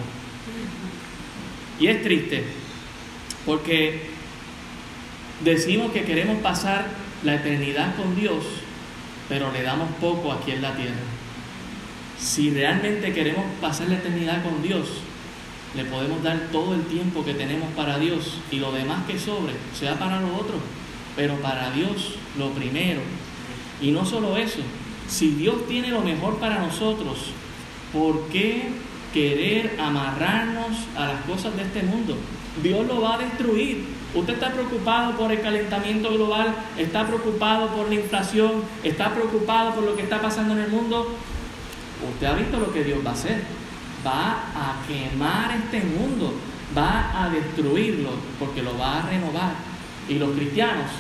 Y 1.80 1.88
es 1.88 2.04
triste, 2.04 2.44
porque 3.46 4.10
decimos 5.44 5.92
que 5.92 6.04
queremos 6.04 6.42
pasar 6.42 6.88
la 7.24 7.36
eternidad 7.36 7.96
con 7.96 8.16
Dios, 8.16 8.44
pero 9.30 9.52
le 9.54 9.64
damos 9.64 9.90
poco 10.02 10.32
aquí 10.34 10.52
en 10.52 10.62
la 10.62 10.76
tierra. 10.76 10.94
Si 12.20 12.50
realmente 12.50 13.14
queremos 13.14 13.46
pasar 13.62 13.88
la 13.88 13.96
eternidad 13.96 14.44
con 14.44 14.62
Dios, 14.62 14.88
le 15.76 15.86
podemos 15.86 16.22
dar 16.22 16.50
todo 16.52 16.76
el 16.76 16.84
tiempo 16.84 17.24
que 17.24 17.34
tenemos 17.34 17.70
para 17.76 17.98
Dios 17.98 18.40
y 18.52 18.58
lo 18.58 18.72
demás 18.72 19.06
que 19.08 19.18
sobre 19.18 19.54
sea 19.78 19.98
para 19.98 20.20
lo 20.20 20.36
otro, 20.36 20.56
pero 21.16 21.36
para 21.38 21.72
Dios 21.72 22.16
lo 22.38 22.52
primero. 22.52 23.02
Y 23.82 23.92
no 23.92 24.06
solo 24.06 24.38
eso, 24.38 24.60
si 25.08 25.32
Dios 25.32 25.68
tiene 25.68 25.90
lo 25.90 26.02
mejor 26.02 26.38
para 26.38 26.60
nosotros, 26.60 27.18
¿por 27.92 28.28
qué 28.30 28.70
querer 29.14 29.80
amarrarnos 29.80 30.78
a 30.96 31.08
las 31.08 31.22
cosas 31.26 31.56
de 31.56 31.64
este 31.64 31.84
mundo? 31.84 32.18
Dios 32.62 32.86
lo 32.88 33.02
va 33.02 33.16
a 33.16 33.18
destruir. 33.20 33.86
Usted 34.14 34.34
está 34.34 34.52
preocupado 34.52 35.18
por 35.18 35.32
el 35.32 35.42
calentamiento 35.42 36.14
global, 36.14 36.54
está 36.78 37.08
preocupado 37.08 37.70
por 37.70 37.90
la 37.90 37.96
inflación, 37.96 38.64
está 38.84 39.14
preocupado 39.14 39.74
por 39.74 39.84
lo 39.84 39.96
que 39.96 40.04
está 40.04 40.22
pasando 40.22 40.54
en 40.54 40.62
el 40.62 40.70
mundo. 40.70 41.16
Usted 42.14 42.28
ha 42.28 42.34
visto 42.34 42.60
lo 42.60 42.72
que 42.72 42.84
Dios 42.84 43.00
va 43.06 43.12
a 43.12 43.14
hacer. 43.14 43.44
Va 44.06 44.32
a 44.54 44.86
quemar 44.86 45.56
este 45.56 45.82
mundo, 45.82 46.34
va 46.78 47.24
a 47.24 47.30
destruirlo 47.30 48.10
porque 48.38 48.62
lo 48.62 48.78
va 48.78 49.00
a 49.00 49.10
renovar. 49.10 49.54
Y 50.10 50.16
los 50.16 50.32
cristianos 50.36 50.92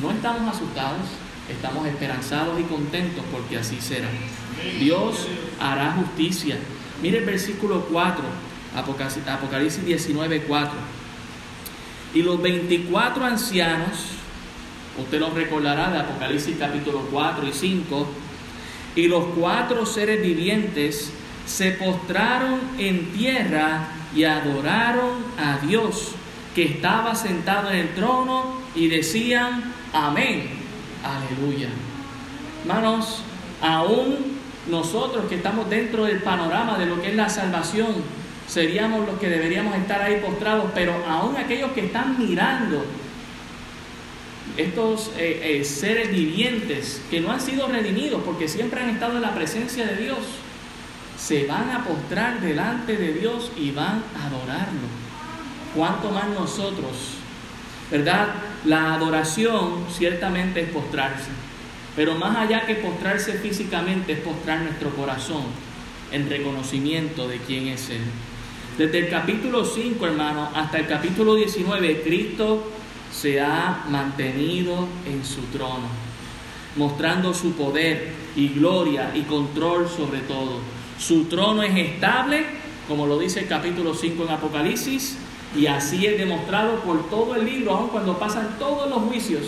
no 0.00 0.10
estamos 0.12 0.54
asustados, 0.54 1.08
estamos 1.52 1.86
esperanzados 1.86 2.58
y 2.60 2.64
contentos 2.64 3.24
porque 3.32 3.58
así 3.58 3.80
será. 3.80 4.08
Dios 4.78 5.26
hará 5.60 5.92
justicia. 5.92 6.56
Mire 7.02 7.18
el 7.18 7.24
versículo 7.24 7.86
4, 7.90 8.24
Apocalipsis 8.76 9.84
19, 9.84 10.42
4. 10.42 10.72
Y 12.14 12.22
los 12.22 12.40
24 12.42 13.24
ancianos, 13.24 13.90
usted 14.98 15.18
los 15.18 15.32
recordará 15.34 15.90
de 15.90 15.98
Apocalipsis 15.98 16.56
capítulo 16.58 17.08
4 17.10 17.48
y 17.48 17.52
5, 17.52 18.08
y 18.94 19.08
los 19.08 19.24
cuatro 19.38 19.86
seres 19.86 20.20
vivientes 20.22 21.12
se 21.46 21.72
postraron 21.72 22.60
en 22.78 23.12
tierra 23.12 23.88
y 24.14 24.24
adoraron 24.24 25.24
a 25.38 25.58
Dios 25.66 26.12
que 26.54 26.64
estaba 26.64 27.14
sentado 27.14 27.70
en 27.70 27.78
el 27.78 27.94
trono 27.94 28.58
y 28.74 28.88
decían 28.88 29.72
amén, 29.92 30.61
aleluya. 31.04 31.68
Hermanos, 32.62 33.22
aún 33.60 34.38
nosotros 34.70 35.26
que 35.28 35.36
estamos 35.36 35.68
dentro 35.68 36.04
del 36.04 36.22
panorama 36.22 36.78
de 36.78 36.86
lo 36.86 37.00
que 37.00 37.10
es 37.10 37.16
la 37.16 37.28
salvación, 37.28 37.94
seríamos 38.46 39.06
los 39.06 39.18
que 39.18 39.28
deberíamos 39.28 39.76
estar 39.76 40.02
ahí 40.02 40.20
postrados, 40.20 40.70
pero 40.74 40.94
aún 41.08 41.36
aquellos 41.36 41.72
que 41.72 41.86
están 41.86 42.18
mirando 42.18 42.84
estos 44.56 45.10
eh, 45.16 45.60
eh, 45.60 45.64
seres 45.64 46.10
vivientes 46.10 47.02
que 47.10 47.20
no 47.20 47.32
han 47.32 47.40
sido 47.40 47.68
redimidos 47.68 48.22
porque 48.22 48.48
siempre 48.48 48.82
han 48.82 48.90
estado 48.90 49.16
en 49.16 49.22
la 49.22 49.34
presencia 49.34 49.86
de 49.86 49.96
Dios, 49.96 50.18
se 51.16 51.46
van 51.46 51.70
a 51.70 51.84
postrar 51.84 52.40
delante 52.40 52.96
de 52.96 53.14
Dios 53.14 53.50
y 53.56 53.70
van 53.70 54.02
a 54.20 54.26
adorarlo. 54.26 54.88
¿Cuánto 55.74 56.10
más 56.10 56.28
nosotros? 56.28 57.14
¿Verdad? 57.90 58.28
La 58.64 58.94
adoración 58.94 59.86
ciertamente 59.90 60.60
es 60.60 60.68
postrarse, 60.68 61.30
pero 61.96 62.14
más 62.14 62.36
allá 62.36 62.64
que 62.64 62.76
postrarse 62.76 63.32
físicamente 63.34 64.12
es 64.12 64.20
postrar 64.20 64.60
nuestro 64.60 64.90
corazón 64.90 65.42
en 66.12 66.30
reconocimiento 66.30 67.26
de 67.26 67.38
quién 67.38 67.66
es 67.66 67.90
Él. 67.90 68.02
Desde 68.78 69.00
el 69.00 69.10
capítulo 69.10 69.64
5, 69.64 70.06
hermano, 70.06 70.48
hasta 70.54 70.78
el 70.78 70.86
capítulo 70.86 71.34
19, 71.34 72.02
Cristo 72.02 72.70
se 73.12 73.40
ha 73.40 73.84
mantenido 73.88 74.86
en 75.06 75.24
su 75.24 75.42
trono, 75.46 75.88
mostrando 76.76 77.34
su 77.34 77.54
poder 77.54 78.12
y 78.36 78.48
gloria 78.50 79.10
y 79.14 79.22
control 79.22 79.88
sobre 79.88 80.20
todo. 80.20 80.60
Su 80.98 81.24
trono 81.24 81.64
es 81.64 81.76
estable, 81.76 82.46
como 82.86 83.06
lo 83.06 83.18
dice 83.18 83.40
el 83.40 83.48
capítulo 83.48 83.92
5 83.92 84.22
en 84.22 84.30
Apocalipsis, 84.30 85.18
y 85.54 85.66
así 85.66 86.06
es 86.06 86.18
demostrado 86.18 86.80
por 86.80 87.08
todo 87.10 87.34
el 87.36 87.44
libro, 87.44 87.72
aun 87.72 87.88
cuando 87.88 88.18
pasan 88.18 88.56
todos 88.58 88.88
los 88.88 89.02
juicios. 89.02 89.42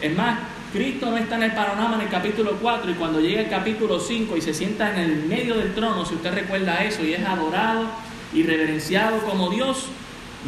Es 0.00 0.16
más, 0.16 0.38
Cristo 0.72 1.10
no 1.10 1.16
está 1.16 1.36
en 1.36 1.44
el 1.44 1.52
panorama 1.52 1.96
en 1.96 2.02
el 2.02 2.08
capítulo 2.08 2.58
4 2.60 2.90
y 2.90 2.94
cuando 2.94 3.20
llega 3.20 3.42
el 3.42 3.48
capítulo 3.48 4.00
5 4.00 4.36
y 4.36 4.40
se 4.40 4.54
sienta 4.54 4.90
en 4.92 4.98
el 4.98 5.24
medio 5.26 5.54
del 5.56 5.74
trono, 5.74 6.04
si 6.04 6.14
usted 6.14 6.34
recuerda 6.34 6.82
eso, 6.82 7.04
y 7.04 7.12
es 7.12 7.24
adorado 7.24 7.86
y 8.32 8.42
reverenciado 8.42 9.18
como 9.18 9.50
Dios, 9.50 9.86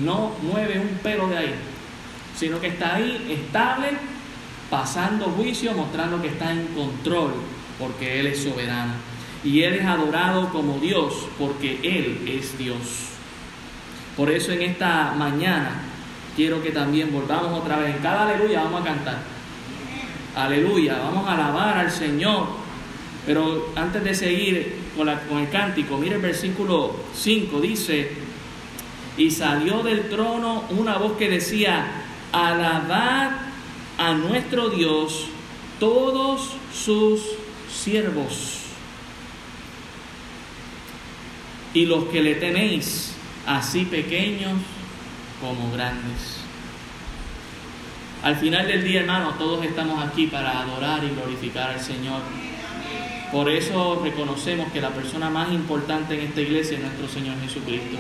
no 0.05 0.33
mueve 0.43 0.81
un 0.81 0.99
pelo 0.99 1.29
de 1.29 1.39
ahí, 1.39 1.55
sino 2.37 2.61
que 2.61 2.69
está 2.69 2.97
ahí 2.97 3.27
estable, 3.31 3.91
pasando 4.69 5.27
juicio, 5.27 5.73
mostrando 5.75 6.21
que 6.21 6.29
está 6.29 6.51
en 6.53 6.67
control, 6.75 7.35
porque 7.79 8.19
Él 8.19 8.27
es 8.27 8.43
soberano. 8.43 8.95
Y 9.45 9.63
Él 9.63 9.75
es 9.75 9.87
adorado 9.87 10.49
como 10.49 10.79
Dios, 10.81 11.29
porque 11.39 11.79
Él 11.83 12.27
es 12.27 12.59
Dios. 12.59 13.16
Por 14.17 14.31
eso 14.31 14.53
en 14.53 14.63
esta 14.63 15.13
mañana 15.17 15.83
quiero 16.35 16.63
que 16.63 16.71
también 16.71 17.13
volvamos 17.13 17.61
otra 17.61 17.77
vez. 17.77 17.97
En 17.97 18.03
cada 18.03 18.29
aleluya 18.29 18.63
vamos 18.63 18.81
a 18.81 18.85
cantar. 18.85 19.19
Aleluya, 20.35 20.99
vamos 20.99 21.29
a 21.29 21.33
alabar 21.35 21.79
al 21.79 21.91
Señor. 21.91 22.47
Pero 23.27 23.73
antes 23.75 24.05
de 24.05 24.15
seguir 24.15 24.77
con, 24.97 25.09
el 25.09 25.51
cántico, 25.51 25.99
mire 25.99 26.17
el 26.17 26.23
versículo 26.23 26.95
5, 27.15 27.61
dice, 27.61 28.13
y 29.17 29.31
salió 29.31 29.83
del 29.83 30.09
trono 30.09 30.65
una 30.71 30.97
voz 30.97 31.17
que 31.17 31.29
decía, 31.29 32.05
alabad 32.33 33.31
a 33.99 34.13
nuestro 34.15 34.71
Dios 34.71 35.29
todos 35.81 36.53
sus 36.73 37.21
siervos 37.73 38.61
y 41.75 41.87
los 41.87 42.05
que 42.05 42.23
le 42.23 42.37
tenéis, 42.37 43.16
así 43.47 43.85
pequeños 43.85 44.55
como 45.41 45.71
grandes. 45.73 46.41
Al 48.23 48.37
final 48.37 48.67
del 48.67 48.83
día, 48.83 49.01
hermano, 49.01 49.35
todos 49.39 49.65
estamos 49.65 50.05
aquí 50.05 50.27
para 50.27 50.61
adorar 50.61 51.05
y 51.05 51.11
glorificar 51.11 51.71
al 51.71 51.81
Señor. 51.81 52.23
Por 53.31 53.51
eso 53.51 54.01
reconocemos 54.03 54.73
que 54.73 54.81
la 54.81 54.91
persona 54.91 55.31
más 55.31 55.53
importante 55.53 56.15
en 56.15 56.27
esta 56.27 56.41
iglesia 56.41 56.77
es 56.77 56.83
nuestro 56.83 57.09
Señor 57.09 57.37
Jesucristo. 57.41 57.97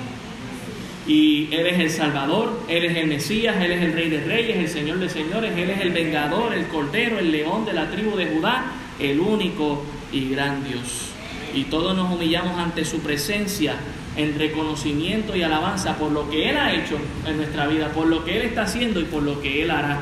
Y 1.07 1.49
Él 1.53 1.67
es 1.67 1.79
el 1.79 1.91
Salvador, 1.91 2.63
Él 2.67 2.85
es 2.85 2.97
el 2.97 3.07
Mesías, 3.07 3.57
Él 3.61 3.71
es 3.71 3.83
el 3.83 3.93
Rey 3.93 4.09
de 4.09 4.25
Reyes, 4.25 4.57
el 4.57 4.69
Señor 4.69 4.99
de 4.99 5.09
Señores, 5.09 5.57
Él 5.57 5.71
es 5.71 5.81
el 5.81 5.93
vengador, 5.93 6.53
el 6.53 6.67
Cordero, 6.67 7.19
el 7.21 7.31
León 7.31 7.65
de 7.65 7.75
la 7.75 7.89
tribu 7.91 8.17
de 8.17 8.27
Judá, 8.27 8.65
el 8.99 9.21
único 9.21 9.85
y 10.11 10.31
gran 10.31 10.65
Dios. 10.65 11.11
Y 11.55 11.65
todos 11.65 11.97
nos 11.97 12.13
humillamos 12.13 12.59
ante 12.59 12.85
su 12.85 12.99
presencia 13.01 13.77
en 14.17 14.39
reconocimiento 14.39 15.37
y 15.37 15.43
alabanza 15.43 15.97
por 15.97 16.11
lo 16.11 16.29
que 16.31 16.49
Él 16.51 16.57
ha 16.57 16.73
hecho 16.73 16.99
en 17.27 17.37
nuestra 17.37 17.67
vida, 17.67 17.93
por 17.93 18.07
lo 18.07 18.25
que 18.25 18.37
Él 18.39 18.47
está 18.47 18.63
haciendo 18.63 19.01
y 19.01 19.05
por 19.05 19.23
lo 19.23 19.41
que 19.41 19.63
Él 19.63 19.71
hará. 19.71 20.01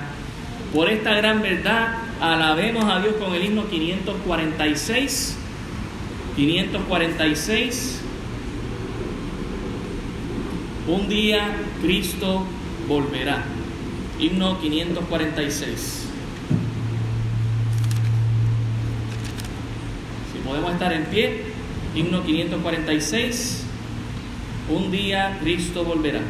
Por 0.73 0.89
esta 0.89 1.15
gran 1.15 1.43
verdad, 1.43 1.99
alabemos 2.21 2.85
a 2.85 3.01
Dios 3.01 3.15
con 3.15 3.35
el 3.35 3.45
himno 3.45 3.69
546. 3.69 5.37
546. 6.37 8.01
Un 10.87 11.09
día 11.09 11.57
Cristo 11.81 12.45
volverá. 12.89 13.45
Himno 14.19 14.61
546. 14.61 16.09
Si 20.33 20.39
podemos 20.47 20.73
estar 20.73 20.93
en 20.93 21.05
pie, 21.05 21.43
himno 21.95 22.25
546. 22.25 23.64
Un 24.69 24.91
día 24.91 25.39
Cristo 25.41 25.85
volverá. 25.85 26.21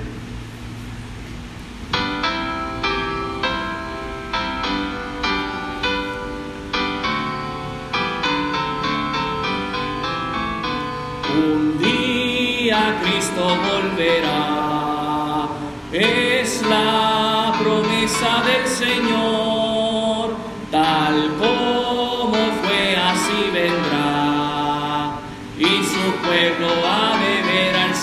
Cristo 13.02 13.42
volverá. 13.42 15.48
Es 15.92 16.62
la 16.62 17.52
promesa 17.58 18.42
del 18.44 18.66
Señor, 18.66 20.34
tal 20.70 21.34
como 21.38 22.34
fue, 22.62 22.96
así 22.96 23.50
vendrá. 23.52 25.18
Y 25.58 25.84
su 25.84 26.12
pueblo 26.26 26.68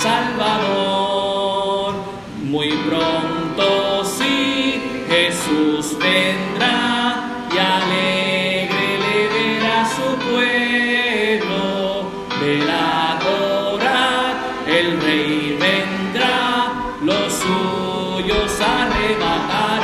Salvador. 0.01 1.93
Muy 2.43 2.71
pronto 2.89 4.03
sí, 4.03 4.81
Jesús 5.07 5.95
vendrá 5.99 7.45
y 7.53 7.57
alegre 7.57 8.87
le 9.05 9.19
verá 9.35 9.85
su 9.85 10.07
pueblo. 10.27 11.61
Verá 12.41 13.19
el 14.65 14.99
rey 15.01 15.57
vendrá, 15.59 16.73
los 17.03 17.31
suyos 17.33 18.59
arrebatará. 18.59 19.80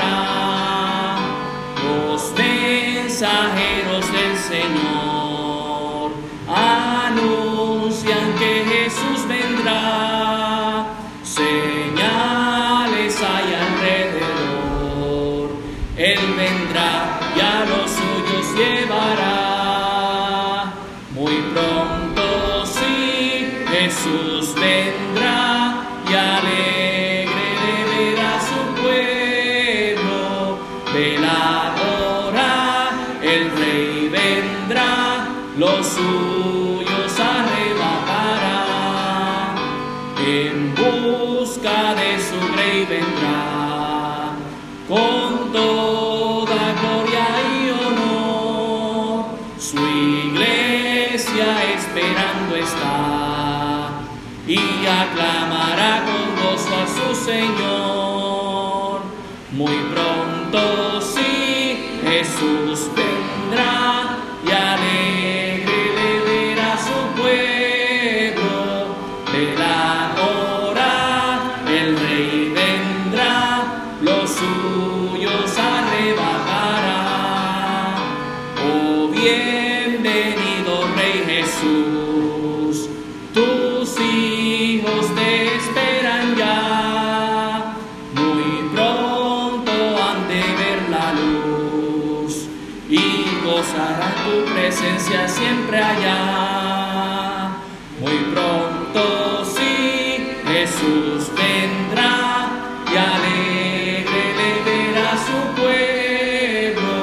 tu 94.28 94.46
presencia 94.54 95.28
siempre 95.28 95.78
allá. 95.82 97.52
Muy 98.00 98.18
pronto 98.34 99.46
sí, 99.46 100.36
Jesús 100.46 101.32
vendrá 101.36 102.50
y 102.92 102.96
alegre 103.14 104.24
le 104.40 104.52
verá 104.68 105.12
su 105.28 105.38
pueblo. 105.60 106.98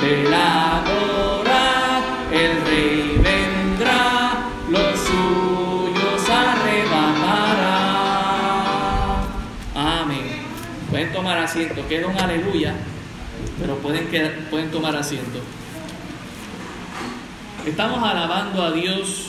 Del 0.00 0.32
adorar 0.32 2.02
el 2.32 2.52
rey 2.66 3.20
vendrá, 3.22 4.06
los 4.70 4.92
suyos 5.06 6.22
arrebatará. 6.44 7.76
Amén. 9.74 10.26
Pueden 10.90 11.12
tomar 11.12 11.38
asiento, 11.38 11.86
queda 11.88 12.06
un 12.06 12.18
aleluya 12.18 12.74
pero 13.60 13.76
pueden, 13.76 14.08
quedar, 14.08 14.32
pueden 14.50 14.70
tomar 14.70 14.96
asiento. 14.96 15.40
Estamos 17.66 18.00
alabando 18.08 18.62
a 18.62 18.70
Dios 18.70 19.26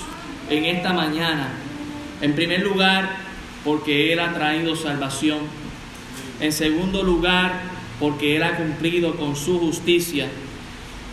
en 0.47 0.65
esta 0.65 0.93
mañana. 0.93 1.50
En 2.21 2.36
primer 2.36 2.62
lugar, 2.62 3.17
porque 3.65 4.13
Él 4.13 4.19
ha 4.19 4.32
traído 4.32 4.76
salvación. 4.76 5.39
En 6.39 6.52
segundo 6.52 7.02
lugar, 7.02 7.63
porque 8.00 8.36
Él 8.36 8.43
ha 8.43 8.56
cumplido 8.56 9.15
con 9.15 9.36
su 9.36 9.60
justicia. 9.60 10.28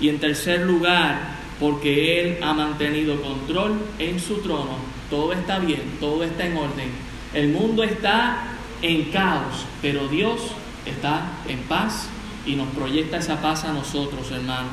Y 0.03 0.11
en 0.11 0.19
tercer 0.21 0.67
lugar, 0.67 1.39
porque 1.59 2.21
Él 2.21 2.39
ha 2.43 2.53
mantenido 2.53 3.19
control 3.23 3.81
en 3.99 4.21
su 4.21 4.43
trono. 4.43 4.77
Todo 5.09 5.33
está 5.33 5.59
bien, 5.61 5.97
todo 6.01 6.25
está 6.25 6.45
en 6.45 6.59
orden. 6.59 6.91
El 7.33 7.49
mundo 7.49 7.85
está 7.85 8.49
en 8.83 9.05
caos, 9.05 9.65
pero 9.81 10.09
Dios 10.09 10.43
está 10.85 11.23
en 11.49 11.61
paz 11.61 12.07
y 12.45 12.55
nos 12.55 12.69
proyecta 12.69 13.17
esa 13.17 13.41
paz 13.41 13.65
a 13.65 13.73
nosotros, 13.73 14.31
hermanos. 14.31 14.73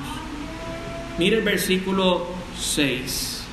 Mire 1.18 1.38
el 1.38 1.44
versículo 1.44 2.41
6. 2.60 3.44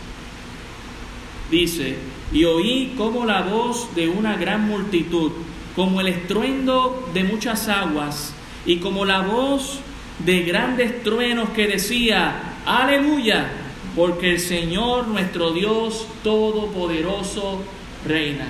Dice, 1.51 1.97
y 2.33 2.45
oí 2.45 2.95
como 2.97 3.25
la 3.25 3.43
voz 3.43 3.95
de 3.95 4.09
una 4.09 4.37
gran 4.37 4.67
multitud, 4.67 5.33
como 5.75 6.01
el 6.01 6.09
estruendo 6.09 7.09
de 7.15 7.25
muchas 7.25 7.69
aguas, 7.69 8.35
y 8.67 8.77
como 8.77 9.05
la 9.05 9.21
voz 9.21 9.81
de 10.25 10.43
grandes 10.43 11.03
truenos 11.03 11.51
que 11.51 11.67
decía, 11.67 12.57
aleluya, 12.67 13.51
porque 13.97 14.33
el 14.33 14.41
Señor 14.41 15.09
nuestro 15.09 15.53
Dios 15.53 16.07
Todopoderoso 16.23 17.63
reina. 18.07 18.47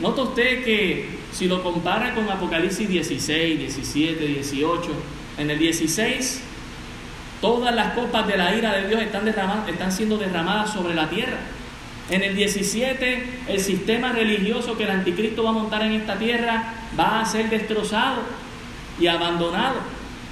Nota 0.00 0.22
usted 0.22 0.64
que 0.64 1.16
si 1.32 1.46
lo 1.46 1.62
compara 1.62 2.14
con 2.14 2.28
Apocalipsis 2.28 2.88
16, 2.88 3.58
17, 3.58 4.26
18, 4.26 4.90
en 5.38 5.50
el 5.50 5.58
16 5.58 6.42
todas 7.40 7.74
las 7.74 7.92
copas 7.94 8.26
de 8.26 8.36
la 8.36 8.54
ira 8.54 8.72
de 8.72 8.88
Dios 8.88 9.00
están, 9.00 9.26
están 9.26 9.92
siendo 9.92 10.18
derramadas 10.18 10.72
sobre 10.72 10.94
la 10.94 11.08
tierra. 11.08 11.38
En 12.08 12.22
el 12.22 12.36
17 12.36 13.40
el 13.48 13.60
sistema 13.60 14.12
religioso 14.12 14.76
que 14.76 14.84
el 14.84 14.90
anticristo 14.90 15.42
va 15.42 15.50
a 15.50 15.54
montar 15.54 15.82
en 15.82 15.92
esta 15.92 16.16
tierra 16.16 16.74
va 16.98 17.20
a 17.20 17.26
ser 17.26 17.50
destrozado 17.50 18.22
y 19.00 19.08
abandonado. 19.08 19.80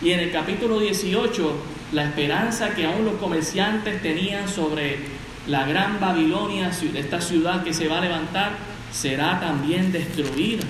Y 0.02 0.12
en 0.12 0.20
el 0.20 0.30
capítulo 0.30 0.78
18 0.78 1.56
la 1.92 2.04
esperanza 2.04 2.74
que 2.74 2.86
aún 2.86 3.04
los 3.04 3.14
comerciantes 3.14 4.02
tenían 4.02 4.48
sobre 4.48 4.98
la 5.46 5.66
gran 5.66 6.00
Babilonia, 6.00 6.70
esta 6.94 7.20
ciudad 7.20 7.62
que 7.62 7.74
se 7.74 7.88
va 7.88 7.98
a 7.98 8.00
levantar, 8.00 8.52
será 8.92 9.40
también 9.40 9.92
destruida. 9.92 10.64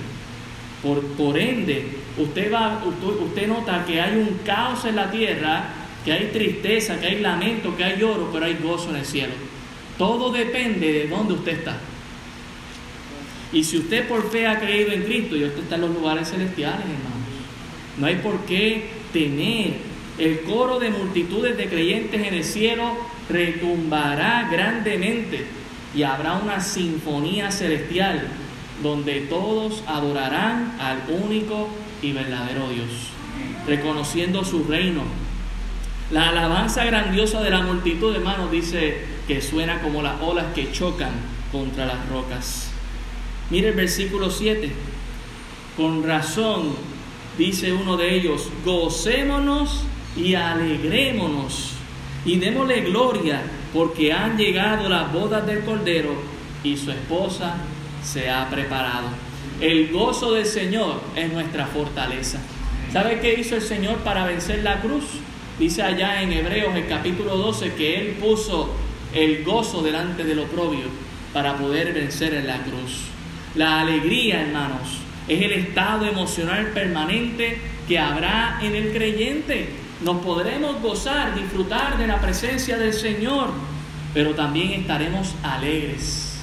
Por, 0.83 1.01
por 1.13 1.37
ende, 1.37 1.97
usted, 2.17 2.53
va, 2.53 2.83
usted, 2.83 3.47
nota 3.47 3.83
que 3.85 4.01
hay 4.01 4.17
un 4.17 4.39
caos 4.45 4.85
en 4.85 4.97
la 4.97 5.09
tierra, 5.09 5.63
que 6.05 6.13
hay 6.13 6.27
tristeza, 6.27 6.99
que 6.99 7.07
hay 7.07 7.19
lamento, 7.19 7.75
que 7.75 7.83
hay 7.83 7.99
lloro, 7.99 8.29
pero 8.31 8.45
hay 8.45 8.57
gozo 8.61 8.91
en 8.91 8.97
el 8.97 9.05
cielo. 9.05 9.33
Todo 9.97 10.31
depende 10.31 10.93
de 10.93 11.07
dónde 11.07 11.33
usted 11.33 11.53
está. 11.53 11.77
Y 13.51 13.63
si 13.63 13.79
usted 13.79 14.07
por 14.07 14.29
fe 14.29 14.47
ha 14.47 14.59
creído 14.59 14.91
en 14.91 15.03
Cristo, 15.03 15.35
y 15.35 15.43
usted 15.43 15.63
está 15.63 15.75
en 15.75 15.81
los 15.81 15.91
lugares 15.91 16.29
celestiales, 16.29 16.81
hermanos, 16.81 17.25
no 17.97 18.05
hay 18.05 18.15
por 18.17 18.39
qué 18.45 18.89
tener 19.11 19.73
el 20.17 20.41
coro 20.41 20.79
de 20.79 20.89
multitudes 20.89 21.57
de 21.57 21.67
creyentes 21.67 22.25
en 22.25 22.33
el 22.33 22.43
cielo 22.43 22.95
retumbará 23.29 24.47
grandemente 24.51 25.45
y 25.95 26.03
habrá 26.03 26.35
una 26.35 26.61
sinfonía 26.61 27.51
celestial 27.51 28.27
donde 28.83 29.21
todos 29.21 29.83
adorarán 29.87 30.77
al 30.79 31.03
único 31.09 31.69
y 32.01 32.11
verdadero 32.11 32.69
Dios, 32.69 33.09
reconociendo 33.67 34.43
su 34.43 34.63
reino. 34.65 35.03
La 36.11 36.29
alabanza 36.29 36.85
grandiosa 36.85 37.41
de 37.41 37.49
la 37.49 37.61
multitud, 37.61 38.15
hermanos, 38.15 38.51
dice 38.51 39.05
que 39.27 39.41
suena 39.41 39.81
como 39.81 40.03
las 40.03 40.21
olas 40.21 40.45
que 40.53 40.71
chocan 40.71 41.11
contra 41.51 41.87
las 41.87 42.07
rocas. 42.09 42.69
Mire 43.49 43.69
el 43.69 43.75
versículo 43.75 44.29
7. 44.29 44.71
Con 45.75 46.03
razón, 46.03 46.75
dice 47.39 47.73
uno 47.73 47.97
de 47.97 48.15
ellos, 48.15 48.49
gocémonos 48.63 49.83
y 50.15 50.35
alegrémonos 50.35 51.71
y 52.23 52.37
démosle 52.37 52.81
gloria 52.81 53.41
porque 53.73 54.13
han 54.13 54.37
llegado 54.37 54.87
las 54.87 55.11
bodas 55.11 55.45
del 55.47 55.65
Cordero 55.65 56.13
y 56.63 56.77
su 56.77 56.91
esposa 56.91 57.55
se 58.03 58.29
ha 58.29 58.47
preparado. 58.49 59.07
El 59.59 59.91
gozo 59.91 60.33
del 60.33 60.45
Señor 60.45 61.01
es 61.15 61.33
nuestra 61.33 61.65
fortaleza. 61.65 62.39
¿Sabe 62.93 63.19
qué 63.19 63.39
hizo 63.39 63.55
el 63.55 63.61
Señor 63.61 63.97
para 63.97 64.25
vencer 64.25 64.63
la 64.63 64.81
cruz? 64.81 65.03
Dice 65.59 65.83
allá 65.83 66.21
en 66.21 66.33
Hebreos 66.33 66.75
el 66.75 66.87
capítulo 66.87 67.37
12 67.37 67.73
que 67.75 67.97
Él 67.97 68.07
puso 68.19 68.75
el 69.13 69.45
gozo 69.45 69.81
delante 69.81 70.25
del 70.25 70.39
oprobio 70.39 70.83
para 71.31 71.55
poder 71.55 71.93
vencer 71.93 72.33
en 72.33 72.47
la 72.47 72.61
cruz. 72.63 73.05
La 73.55 73.79
alegría, 73.79 74.41
hermanos, 74.41 74.99
es 75.29 75.41
el 75.41 75.53
estado 75.53 76.05
emocional 76.05 76.67
permanente 76.73 77.57
que 77.87 77.97
habrá 77.97 78.59
en 78.61 78.75
el 78.75 78.91
creyente 78.91 79.69
nos 80.03 80.17
podremos 80.17 80.81
gozar, 80.81 81.35
disfrutar 81.35 81.97
de 81.97 82.07
la 82.07 82.19
presencia 82.19 82.77
del 82.77 82.93
Señor, 82.93 83.49
pero 84.13 84.31
también 84.31 84.71
estaremos 84.71 85.33
alegres. 85.41 86.37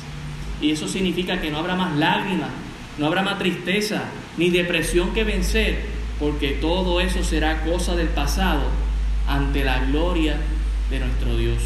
Y 0.60 0.70
eso 0.70 0.88
significa 0.88 1.38
que 1.38 1.50
no 1.50 1.58
habrá 1.58 1.74
más 1.74 1.94
lágrimas, 1.96 2.48
no 2.96 3.06
habrá 3.06 3.22
más 3.22 3.38
tristeza, 3.38 4.04
ni 4.38 4.48
depresión 4.48 5.12
que 5.12 5.24
vencer, 5.24 5.80
porque 6.18 6.52
todo 6.52 7.00
eso 7.00 7.22
será 7.22 7.62
cosa 7.62 7.94
del 7.94 8.08
pasado 8.08 8.81
ante 9.32 9.64
la 9.64 9.78
gloria 9.86 10.36
de 10.90 11.00
nuestro 11.00 11.36
Dios. 11.36 11.62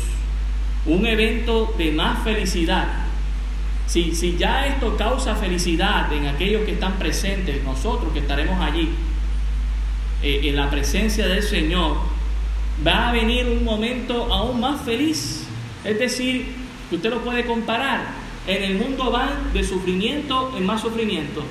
Un 0.87 1.05
evento 1.07 1.75
de 1.77 1.91
más 1.91 2.23
felicidad. 2.23 2.87
Si, 3.87 4.15
si 4.15 4.37
ya 4.37 4.67
esto 4.67 4.97
causa 4.97 5.35
felicidad 5.35 6.13
en 6.13 6.27
aquellos 6.27 6.63
que 6.63 6.73
están 6.73 6.95
presentes, 6.95 7.63
nosotros 7.65 8.13
que 8.13 8.21
estaremos 8.21 8.61
allí, 8.61 8.91
eh, 10.23 10.41
en 10.45 10.57
la 10.57 10.71
presencia 10.71 11.27
del 11.27 11.43
Señor, 11.43 11.97
va 12.87 13.09
a 13.09 13.13
venir 13.13 13.47
un 13.47 13.65
momento 13.65 14.33
aún 14.33 14.61
más 14.61 14.83
feliz. 14.83 15.45
Es 15.85 15.99
decir, 15.99 16.47
que 16.89 16.97
usted 16.97 17.11
lo 17.11 17.23
puede 17.23 17.45
comparar. 17.47 18.27
En 18.47 18.63
el 18.63 18.75
mundo 18.77 19.11
van 19.11 19.53
de 19.53 19.65
sufrimiento 19.65 20.55
en 20.57 20.65
más 20.65 20.81
sufrimiento, 20.81 21.43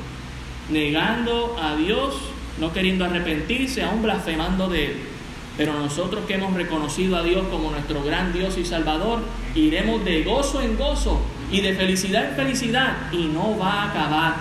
negando 0.70 1.58
a 1.62 1.76
Dios, 1.76 2.16
no 2.58 2.72
queriendo 2.72 3.04
arrepentirse, 3.04 3.84
aún 3.84 4.02
blasfemando 4.02 4.70
de 4.70 4.86
Él. 4.86 5.15
Pero 5.58 5.74
nosotros 5.74 6.26
que 6.26 6.36
hemos 6.36 6.54
reconocido 6.54 7.16
a 7.16 7.24
Dios 7.24 7.46
como 7.50 7.72
nuestro 7.72 8.04
gran 8.04 8.34
Dios 8.34 8.58
y 8.58 8.66
Salvador, 8.66 9.20
iremos 9.56 10.04
de 10.04 10.24
gozo 10.24 10.62
en 10.62 10.78
gozo 10.78 11.22
y 11.52 11.62
de 11.62 11.74
felicidad 11.74 12.30
en 12.30 12.36
felicidad 12.36 13.12
y 13.12 13.26
no 13.28 13.58
va 13.58 13.84
a 13.84 13.90
acabar. 13.90 14.36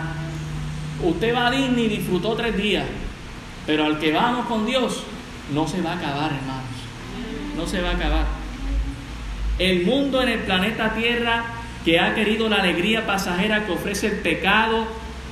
Usted 1.02 1.34
va 1.34 1.48
a 1.48 1.50
Disney 1.50 1.84
y 1.84 1.88
disfrutó 1.88 2.34
tres 2.34 2.56
días, 2.56 2.84
pero 3.66 3.84
al 3.84 3.98
que 3.98 4.12
vamos 4.12 4.46
con 4.46 4.66
Dios, 4.66 5.04
no 5.52 5.68
se 5.68 5.80
va 5.82 5.92
a 5.92 5.96
acabar, 5.96 6.32
hermanos. 6.32 6.64
No 7.56 7.66
se 7.66 7.80
va 7.80 7.90
a 7.90 7.94
acabar. 7.94 8.26
El 9.58 9.84
mundo 9.84 10.20
en 10.22 10.30
el 10.30 10.40
planeta 10.40 10.94
Tierra 10.94 11.44
que 11.84 12.00
ha 12.00 12.14
querido 12.14 12.48
la 12.48 12.56
alegría 12.56 13.06
pasajera 13.06 13.66
que 13.66 13.72
ofrece 13.72 14.06
el 14.08 14.18
pecado 14.18 14.86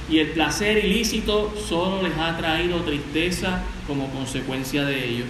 y 0.09 0.19
el 0.19 0.29
placer 0.29 0.85
ilícito, 0.85 1.53
solo 1.67 2.03
les 2.03 2.17
ha 2.19 2.37
traído 2.37 2.83
tristeza 2.83 3.63
como 3.87 4.11
consecuencia 4.11 4.85
de 4.85 5.09
ello. 5.09 5.25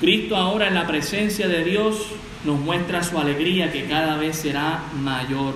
Cristo 0.00 0.36
ahora 0.36 0.68
en 0.68 0.74
la 0.74 0.86
presencia 0.86 1.46
de 1.46 1.64
Dios 1.64 2.06
nos 2.44 2.58
muestra 2.58 3.02
su 3.02 3.18
alegría 3.18 3.70
que 3.70 3.84
cada 3.84 4.16
vez 4.16 4.36
será 4.36 4.84
mayor. 5.00 5.54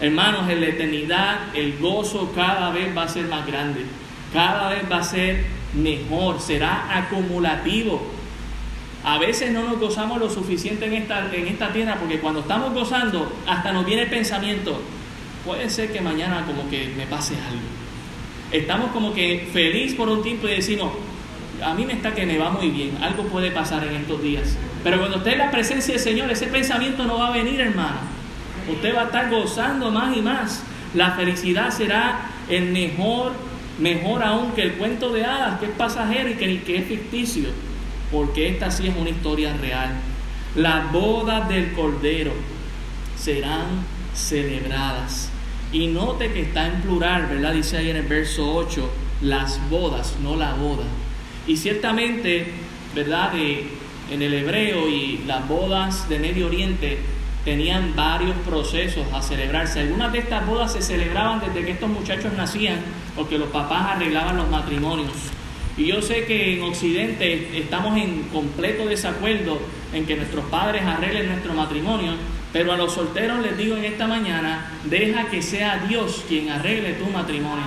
Hermanos, 0.00 0.48
en 0.48 0.60
la 0.60 0.66
eternidad 0.68 1.54
el 1.54 1.78
gozo 1.78 2.32
cada 2.34 2.70
vez 2.70 2.96
va 2.96 3.02
a 3.02 3.08
ser 3.08 3.26
más 3.26 3.46
grande 3.46 3.84
cada 4.32 4.70
vez 4.70 4.82
va 4.90 4.98
a 4.98 5.04
ser 5.04 5.44
mejor, 5.74 6.40
será 6.40 6.98
acumulativo. 6.98 8.00
A 9.02 9.18
veces 9.18 9.50
no 9.52 9.62
nos 9.64 9.78
gozamos 9.78 10.18
lo 10.18 10.28
suficiente 10.28 10.86
en 10.86 10.94
esta, 10.94 11.34
en 11.34 11.46
esta 11.46 11.72
tierra 11.72 11.96
porque 11.98 12.20
cuando 12.20 12.40
estamos 12.40 12.72
gozando 12.74 13.32
hasta 13.46 13.72
nos 13.72 13.86
viene 13.86 14.02
el 14.02 14.10
pensamiento, 14.10 14.80
puede 15.44 15.70
ser 15.70 15.92
que 15.92 16.00
mañana 16.00 16.44
como 16.46 16.68
que 16.68 16.92
me 16.96 17.06
pase 17.06 17.34
algo. 17.34 17.62
Estamos 18.52 18.90
como 18.90 19.14
que 19.14 19.48
feliz 19.52 19.94
por 19.94 20.08
un 20.08 20.22
tiempo 20.22 20.48
y 20.48 20.52
decimos, 20.52 20.92
a 21.62 21.74
mí 21.74 21.84
me 21.86 21.94
está 21.94 22.14
que 22.14 22.26
me 22.26 22.38
va 22.38 22.50
muy 22.50 22.70
bien, 22.70 22.98
algo 23.02 23.24
puede 23.24 23.50
pasar 23.50 23.84
en 23.84 23.94
estos 23.94 24.22
días. 24.22 24.56
Pero 24.82 24.98
cuando 24.98 25.18
esté 25.18 25.32
en 25.32 25.38
la 25.38 25.50
presencia 25.50 25.94
del 25.94 26.02
Señor, 26.02 26.30
ese 26.30 26.46
pensamiento 26.46 27.04
no 27.04 27.18
va 27.18 27.28
a 27.28 27.32
venir, 27.32 27.60
hermano. 27.60 27.98
Usted 28.70 28.94
va 28.94 29.02
a 29.02 29.04
estar 29.04 29.30
gozando 29.30 29.90
más 29.90 30.16
y 30.16 30.20
más. 30.20 30.62
La 30.94 31.12
felicidad 31.12 31.70
será 31.70 32.30
el 32.48 32.72
mejor 32.72 33.32
Mejor 33.80 34.22
aún 34.22 34.52
que 34.52 34.62
el 34.62 34.74
cuento 34.74 35.10
de 35.10 35.24
hadas, 35.24 35.58
que 35.58 35.64
es 35.64 35.72
pasajero 35.72 36.28
y 36.28 36.34
que, 36.34 36.62
que 36.62 36.76
es 36.76 36.86
ficticio, 36.86 37.48
porque 38.12 38.48
esta 38.48 38.70
sí 38.70 38.86
es 38.86 38.94
una 38.94 39.08
historia 39.08 39.56
real. 39.56 39.92
Las 40.54 40.92
bodas 40.92 41.48
del 41.48 41.72
Cordero 41.72 42.32
serán 43.16 43.86
celebradas. 44.14 45.30
Y 45.72 45.86
note 45.86 46.30
que 46.30 46.42
está 46.42 46.66
en 46.66 46.82
plural, 46.82 47.26
¿verdad? 47.26 47.54
Dice 47.54 47.78
ahí 47.78 47.88
en 47.88 47.96
el 47.96 48.06
verso 48.06 48.54
8, 48.54 48.90
las 49.22 49.58
bodas, 49.70 50.16
no 50.22 50.36
la 50.36 50.52
boda. 50.52 50.84
Y 51.50 51.56
ciertamente, 51.56 52.46
¿verdad? 52.94 53.32
en 53.34 54.22
el 54.22 54.34
hebreo 54.34 54.88
y 54.88 55.24
las 55.26 55.48
bodas 55.48 56.08
de 56.08 56.20
Medio 56.20 56.46
Oriente 56.46 56.98
tenían 57.44 57.96
varios 57.96 58.36
procesos 58.46 59.04
a 59.12 59.20
celebrarse. 59.20 59.80
Algunas 59.80 60.12
de 60.12 60.20
estas 60.20 60.46
bodas 60.46 60.72
se 60.72 60.80
celebraban 60.80 61.40
desde 61.40 61.66
que 61.66 61.72
estos 61.72 61.90
muchachos 61.90 62.32
nacían, 62.36 62.78
porque 63.16 63.36
los 63.36 63.48
papás 63.48 63.96
arreglaban 63.96 64.36
los 64.36 64.48
matrimonios. 64.48 65.10
Y 65.76 65.86
yo 65.86 66.00
sé 66.00 66.24
que 66.24 66.56
en 66.56 66.62
Occidente 66.62 67.58
estamos 67.58 67.98
en 67.98 68.28
completo 68.32 68.86
desacuerdo 68.86 69.60
en 69.92 70.06
que 70.06 70.14
nuestros 70.14 70.44
padres 70.44 70.82
arreglen 70.82 71.30
nuestro 71.30 71.52
matrimonio, 71.52 72.12
pero 72.52 72.72
a 72.72 72.76
los 72.76 72.92
solteros 72.92 73.40
les 73.40 73.58
digo 73.58 73.76
en 73.76 73.86
esta 73.86 74.06
mañana, 74.06 74.70
deja 74.84 75.26
que 75.26 75.42
sea 75.42 75.84
Dios 75.88 76.24
quien 76.28 76.48
arregle 76.48 76.92
tu 76.92 77.06
matrimonio. 77.06 77.64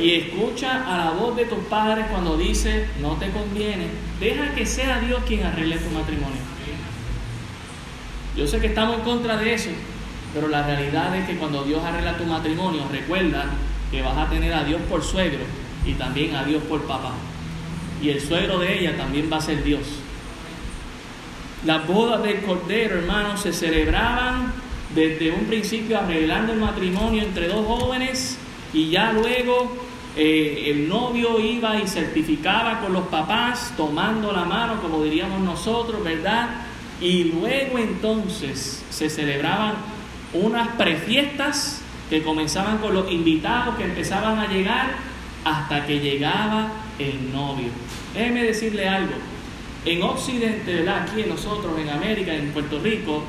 Y 0.00 0.14
escucha 0.14 0.84
a 0.86 0.96
la 1.04 1.10
voz 1.10 1.36
de 1.36 1.44
tus 1.44 1.58
padres 1.64 2.06
cuando 2.10 2.38
dice, 2.38 2.88
no 3.02 3.16
te 3.16 3.30
conviene, 3.30 3.88
deja 4.18 4.54
que 4.54 4.64
sea 4.64 4.98
Dios 5.00 5.22
quien 5.26 5.44
arregle 5.44 5.76
tu 5.76 5.90
matrimonio. 5.90 6.40
Yo 8.36 8.46
sé 8.46 8.60
que 8.60 8.68
estamos 8.68 8.96
en 8.96 9.02
contra 9.02 9.36
de 9.36 9.52
eso, 9.52 9.70
pero 10.32 10.48
la 10.48 10.62
realidad 10.62 11.14
es 11.16 11.26
que 11.26 11.36
cuando 11.36 11.64
Dios 11.64 11.84
arregla 11.84 12.16
tu 12.16 12.24
matrimonio, 12.24 12.86
recuerda 12.90 13.44
que 13.90 14.00
vas 14.00 14.16
a 14.16 14.30
tener 14.30 14.54
a 14.54 14.64
Dios 14.64 14.80
por 14.88 15.02
suegro 15.02 15.40
y 15.84 15.92
también 15.94 16.34
a 16.34 16.44
Dios 16.44 16.62
por 16.62 16.82
papá. 16.84 17.12
Y 18.00 18.08
el 18.08 18.20
suegro 18.20 18.58
de 18.58 18.78
ella 18.78 18.96
también 18.96 19.28
va 19.30 19.36
a 19.36 19.42
ser 19.42 19.62
Dios. 19.62 19.82
Las 21.66 21.86
bodas 21.86 22.22
del 22.22 22.40
Cordero, 22.40 23.00
hermanos, 23.00 23.42
se 23.42 23.52
celebraban 23.52 24.52
desde 24.94 25.30
un 25.30 25.44
principio 25.44 25.98
arreglando 25.98 26.54
el 26.54 26.58
matrimonio 26.60 27.22
entre 27.22 27.48
dos 27.48 27.66
jóvenes 27.66 28.38
y 28.72 28.88
ya 28.88 29.12
luego 29.12 29.89
eh, 30.16 30.70
el 30.70 30.88
novio 30.88 31.38
iba 31.38 31.80
y 31.80 31.86
certificaba 31.86 32.80
con 32.80 32.92
los 32.92 33.04
papás, 33.04 33.72
tomando 33.76 34.32
la 34.32 34.44
mano, 34.44 34.80
como 34.82 35.02
diríamos 35.02 35.40
nosotros, 35.40 36.02
¿verdad? 36.02 36.48
Y 37.00 37.24
luego 37.24 37.78
entonces 37.78 38.84
se 38.90 39.08
celebraban 39.08 39.74
unas 40.32 40.68
prefiestas 40.76 41.82
que 42.08 42.22
comenzaban 42.22 42.78
con 42.78 42.92
los 42.92 43.10
invitados 43.10 43.76
que 43.76 43.84
empezaban 43.84 44.38
a 44.38 44.48
llegar 44.48 44.96
hasta 45.44 45.86
que 45.86 46.00
llegaba 46.00 46.68
el 46.98 47.32
novio. 47.32 47.68
Déjeme 48.12 48.42
decirle 48.42 48.88
algo. 48.88 49.14
En 49.84 50.02
Occidente, 50.02 50.74
¿verdad? 50.74 51.06
aquí 51.08 51.24
nosotros, 51.26 51.78
en 51.78 51.88
América, 51.88 52.34
en 52.34 52.50
Puerto 52.50 52.80
Rico, 52.80 53.22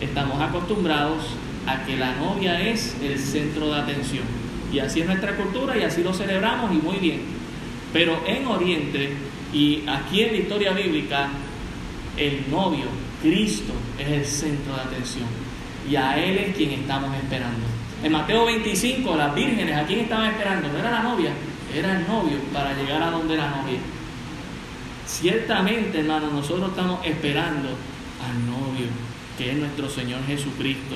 estamos 0.00 0.40
acostumbrados 0.40 1.24
a 1.66 1.84
que 1.84 1.96
la 1.96 2.14
novia 2.14 2.60
es 2.60 2.96
el 3.02 3.18
centro 3.18 3.66
de 3.74 3.80
atención. 3.80 4.47
Y 4.72 4.78
así 4.78 5.00
es 5.00 5.06
nuestra 5.06 5.36
cultura 5.36 5.76
y 5.76 5.82
así 5.82 6.02
lo 6.02 6.12
celebramos 6.12 6.72
y 6.72 6.76
muy 6.76 6.96
bien. 6.96 7.22
Pero 7.92 8.22
en 8.26 8.46
Oriente 8.46 9.12
y 9.52 9.82
aquí 9.88 10.22
en 10.22 10.32
la 10.32 10.38
historia 10.38 10.72
bíblica, 10.72 11.28
el 12.16 12.50
novio 12.50 12.86
Cristo 13.22 13.72
es 13.98 14.08
el 14.08 14.24
centro 14.24 14.74
de 14.74 14.80
atención 14.80 15.26
y 15.88 15.96
a 15.96 16.16
Él 16.22 16.38
es 16.38 16.56
quien 16.56 16.70
estamos 16.70 17.14
esperando. 17.16 17.66
En 18.02 18.12
Mateo 18.12 18.44
25, 18.46 19.16
las 19.16 19.34
vírgenes, 19.34 19.76
¿a 19.76 19.84
quién 19.84 20.00
estaban 20.00 20.30
esperando? 20.30 20.68
No 20.68 20.78
era 20.78 20.90
la 20.90 21.02
novia, 21.02 21.30
era 21.74 21.98
el 21.98 22.06
novio 22.06 22.38
para 22.52 22.74
llegar 22.74 23.02
a 23.02 23.10
donde 23.10 23.36
la 23.36 23.48
novia. 23.48 23.78
Ciertamente, 25.06 26.00
hermano, 26.00 26.30
nosotros 26.30 26.70
estamos 26.70 27.04
esperando 27.04 27.70
al 27.70 28.46
novio, 28.46 28.86
que 29.36 29.50
es 29.50 29.56
nuestro 29.56 29.88
Señor 29.88 30.20
Jesucristo. 30.26 30.94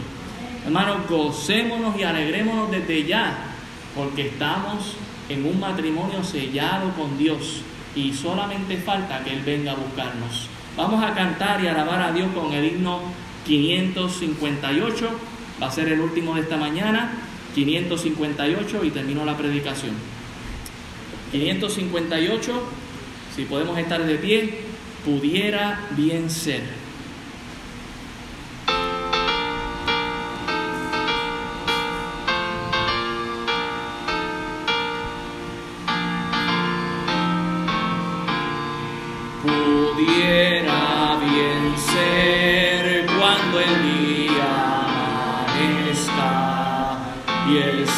Hermanos, 0.65 1.09
gocémonos 1.09 1.99
y 1.99 2.05
alegrémonos 2.05 2.71
desde 2.71 3.05
ya, 3.05 3.52
porque 3.95 4.29
estamos 4.29 4.97
en 5.29 5.45
un 5.45 5.61
matrimonio 5.61 6.23
sellado 6.25 6.93
con 6.95 7.19
Dios 7.19 7.63
y 7.95 8.13
solamente 8.13 8.77
falta 8.79 9.23
que 9.23 9.33
Él 9.33 9.43
venga 9.45 9.73
a 9.73 9.77
buscarnos. 9.77 10.49
Vamos 10.77 11.05
a 11.05 11.15
cantar 11.15 11.63
y 11.63 11.67
alabar 11.67 12.01
a 12.01 12.13
Dios 12.13 12.29
con 12.35 12.53
el 12.53 12.65
himno 12.65 13.01
558. 13.47 15.11
Va 15.63 15.67
a 15.69 15.71
ser 15.71 15.89
el 15.89 16.01
último 16.01 16.35
de 16.35 16.43
esta 16.43 16.57
mañana. 16.57 17.13
558 17.55 18.85
y 18.85 18.91
termino 18.91 19.25
la 19.25 19.37
predicación. 19.37 19.95
558, 21.33 22.63
si 23.37 23.45
podemos 23.45 23.79
estar 23.79 24.03
de 24.05 24.15
pie, 24.17 24.61
pudiera 25.05 25.81
bien 25.97 26.31
ser. 26.31 26.63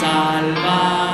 salvar. 0.00 1.09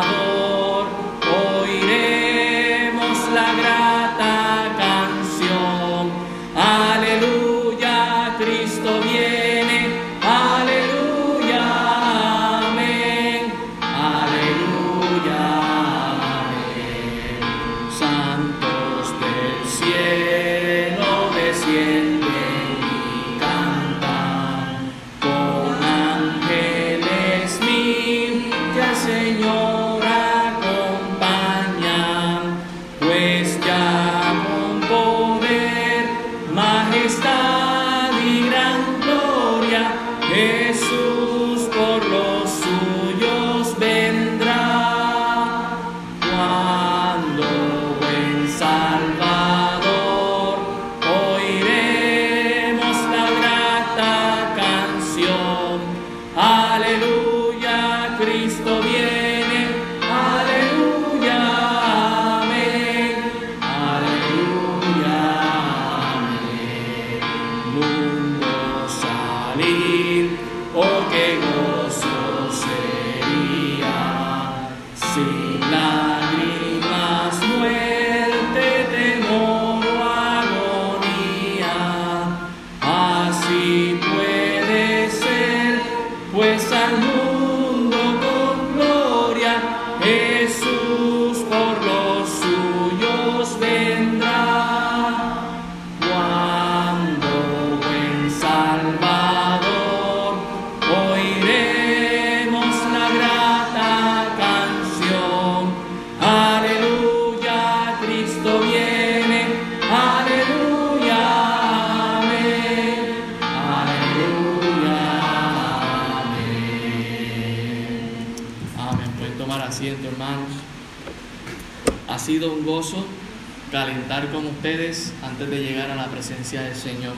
Calentar 123.70 124.30
con 124.30 124.46
ustedes 124.46 125.12
antes 125.22 125.48
de 125.48 125.62
llegar 125.62 125.90
a 125.90 125.96
la 125.96 126.08
presencia 126.08 126.62
del 126.62 126.74
Señor 126.74 127.14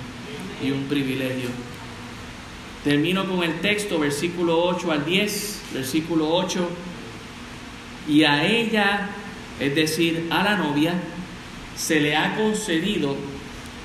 y 0.62 0.70
un 0.70 0.84
privilegio. 0.84 1.48
Termino 2.84 3.26
con 3.26 3.42
el 3.42 3.60
texto, 3.60 3.98
versículo 3.98 4.62
8 4.64 4.92
al 4.92 5.04
10, 5.04 5.62
versículo 5.74 6.32
8. 6.32 6.68
Y 8.08 8.24
a 8.24 8.46
ella, 8.46 9.10
es 9.58 9.74
decir, 9.74 10.28
a 10.30 10.42
la 10.44 10.56
novia, 10.56 10.94
se 11.76 12.00
le 12.00 12.16
ha 12.16 12.36
concedido 12.36 13.16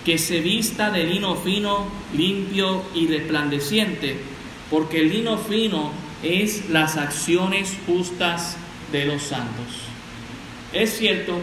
que 0.05 0.17
se 0.17 0.39
vista 0.39 0.91
de 0.91 1.05
lino 1.05 1.35
fino, 1.35 1.87
limpio 2.15 2.83
y 2.93 3.07
resplandeciente, 3.07 4.17
porque 4.69 4.99
el 4.99 5.09
lino 5.09 5.37
fino 5.37 5.91
es 6.21 6.69
las 6.69 6.97
acciones 6.97 7.75
justas 7.87 8.57
de 8.91 9.05
los 9.05 9.23
santos. 9.23 9.65
Es 10.71 10.97
cierto 10.97 11.39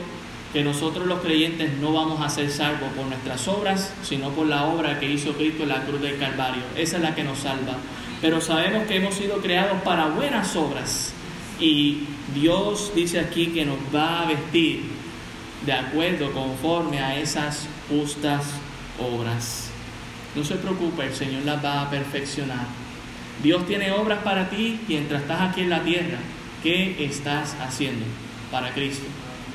que 0.53 0.65
nosotros 0.65 1.07
los 1.07 1.21
creyentes 1.21 1.73
no 1.79 1.93
vamos 1.93 2.21
a 2.21 2.29
ser 2.29 2.51
salvos 2.51 2.91
por 2.97 3.07
nuestras 3.07 3.47
obras, 3.47 3.93
sino 4.03 4.31
por 4.31 4.47
la 4.47 4.65
obra 4.65 4.99
que 4.99 5.11
hizo 5.11 5.33
Cristo 5.35 5.63
en 5.63 5.69
la 5.69 5.85
cruz 5.85 6.01
del 6.01 6.19
Calvario. 6.19 6.63
Esa 6.77 6.97
es 6.97 7.03
la 7.03 7.15
que 7.15 7.23
nos 7.23 7.39
salva. 7.39 7.77
Pero 8.21 8.41
sabemos 8.41 8.87
que 8.87 8.97
hemos 8.97 9.15
sido 9.15 9.37
creados 9.37 9.81
para 9.83 10.07
buenas 10.07 10.57
obras 10.57 11.13
y 11.61 12.05
Dios 12.35 12.93
dice 12.95 13.21
aquí 13.21 13.49
que 13.49 13.65
nos 13.65 13.79
va 13.95 14.23
a 14.23 14.27
vestir 14.27 14.83
de 15.65 15.73
acuerdo, 15.73 16.33
conforme 16.33 17.01
a 17.01 17.19
esas 17.19 17.69
justas 17.89 18.45
obras. 18.99 19.71
No 20.35 20.45
se 20.45 20.57
preocupe, 20.57 21.05
el 21.05 21.15
Señor 21.15 21.43
las 21.45 21.65
va 21.65 21.83
a 21.83 21.91
perfeccionar. 21.91 22.67
Dios 23.43 23.67
tiene 23.67 23.93
obras 23.93 24.23
para 24.23 24.49
ti 24.49 24.81
mientras 24.89 25.23
estás 25.23 25.41
aquí 25.43 25.63
en 25.63 25.71
la 25.71 25.83
tierra. 25.83 26.19
¿Qué 26.63 27.05
estás 27.05 27.57
haciendo 27.61 28.05
para 28.51 28.73
Cristo? 28.73 29.07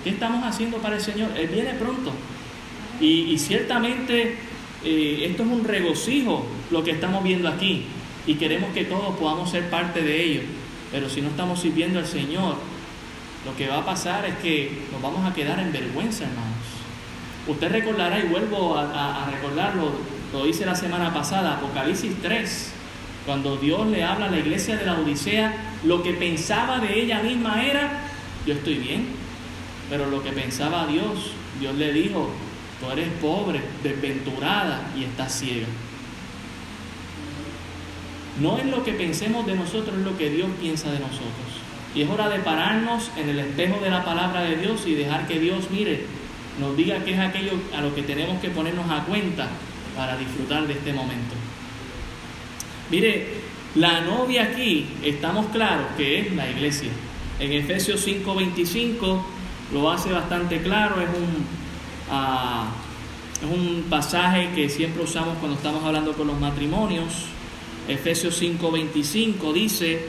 ¿Qué 0.06 0.12
estamos 0.12 0.44
haciendo 0.46 0.78
para 0.78 0.98
el 0.98 1.02
Señor? 1.02 1.32
Él 1.36 1.48
viene 1.48 1.72
pronto. 1.74 2.12
Y, 3.02 3.36
ciertamente 3.40 4.38
eh, 4.84 5.26
esto 5.28 5.42
es 5.42 5.50
un 5.50 5.64
regocijo 5.64 6.46
lo 6.70 6.84
que 6.84 6.92
estamos 6.92 7.24
viendo 7.24 7.50
aquí. 7.50 7.86
Y 8.28 8.36
queremos 8.36 8.72
que 8.72 8.86
todos 8.86 9.18
podamos 9.18 9.50
ser 9.50 9.68
parte 9.72 10.04
de 10.04 10.24
ello. 10.24 10.42
Pero 10.92 11.10
si 11.10 11.22
no 11.22 11.30
estamos 11.30 11.60
sirviendo 11.60 11.98
al 11.98 12.06
Señor, 12.06 12.58
lo 13.48 13.58
que 13.58 13.68
va 13.68 13.80
a 13.80 13.86
pasar 13.86 14.28
es 14.28 14.36
que 14.36 14.84
nos 14.92 15.02
vamos 15.02 15.28
a 15.28 15.34
quedar 15.34 15.60
en 15.60 15.72
vergüenza, 15.72 16.26
hermanos. 16.26 16.54
Usted 17.48 17.72
recordará, 17.72 18.20
y 18.20 18.28
vuelvo 18.28 18.78
a, 18.78 19.24
a 19.24 19.32
recordarlo, 19.32 19.90
lo 20.32 20.46
hice 20.46 20.68
la 20.68 20.76
semana 20.76 21.16
pasada, 21.16 21.56
Apocalipsis 21.56 22.14
3, 22.22 22.74
cuando 23.26 23.58
Dios 23.58 23.88
le 23.88 24.04
habla 24.04 24.28
a 24.28 24.30
la 24.30 24.38
iglesia 24.38 24.78
de 24.78 24.86
la 24.86 25.00
Odisea, 25.00 25.52
lo 25.84 26.04
que 26.04 26.14
pensaba 26.14 26.78
de 26.78 27.02
ella 27.02 27.24
misma 27.24 27.66
era, 27.66 28.04
yo 28.46 28.54
estoy 28.54 28.76
bien, 28.76 29.25
pero 29.90 30.10
lo 30.10 30.24
que 30.24 30.32
pensaba 30.32 30.88
Dios, 30.88 31.32
Dios 31.60 31.76
le 31.76 31.94
dijo, 31.94 32.30
tú 32.80 32.92
eres 32.92 33.10
pobre, 33.22 33.62
desventurada 33.84 34.92
y 34.98 35.04
estás 35.04 35.40
ciega. 35.40 35.68
No 38.40 38.58
es 38.58 38.66
lo 38.66 38.84
que 38.84 38.94
pensemos 38.94 39.46
de 39.46 39.56
nosotros, 39.56 39.98
es 39.98 40.04
lo 40.04 40.18
que 40.18 40.30
Dios 40.30 40.50
piensa 40.60 40.92
de 40.92 41.00
nosotros. 41.00 41.32
Y 41.94 42.02
es 42.02 42.10
hora 42.10 42.28
de 42.28 42.40
pararnos 42.40 43.10
en 43.18 43.30
el 43.30 43.40
espejo 43.40 43.80
de 43.82 43.90
la 43.90 44.04
palabra 44.04 44.42
de 44.42 44.58
Dios 44.58 44.86
y 44.86 44.96
dejar 44.96 45.28
que 45.28 45.40
Dios 45.40 45.72
mire, 45.72 46.04
nos 46.60 46.76
diga 46.76 47.00
qué 47.06 47.14
es 47.14 47.20
aquello 47.20 47.54
a 47.76 47.82
lo 47.82 47.96
que 47.96 48.04
tenemos 48.04 48.42
que 48.42 48.50
ponernos 48.50 48.90
a 48.90 49.06
cuenta 49.06 49.48
para 49.96 50.18
disfrutar 50.18 50.68
de 50.68 50.74
este 50.74 50.92
momento. 50.92 51.36
Mire, 52.92 53.28
la 53.76 54.02
novia 54.02 54.44
aquí, 54.44 54.88
estamos 55.04 55.48
claros 55.48 55.88
que 55.98 56.20
es 56.20 56.36
la 56.36 56.50
iglesia. 56.50 56.90
En 57.40 57.52
Efesios 57.52 58.06
5:25 58.06 59.35
lo 59.72 59.90
hace 59.92 60.12
bastante 60.12 60.62
claro, 60.62 61.02
es 61.02 61.10
un, 61.10 61.46
ah, 62.12 62.68
es 63.42 63.50
un 63.50 63.86
pasaje 63.90 64.52
que 64.54 64.70
siempre 64.70 65.04
usamos 65.04 65.38
cuando 65.40 65.58
estamos 65.58 65.84
hablando 65.84 66.14
con 66.14 66.28
los 66.28 66.40
matrimonios. 66.40 67.26
Efesios 67.88 68.42
5:25 68.42 69.54
dice, 69.54 70.06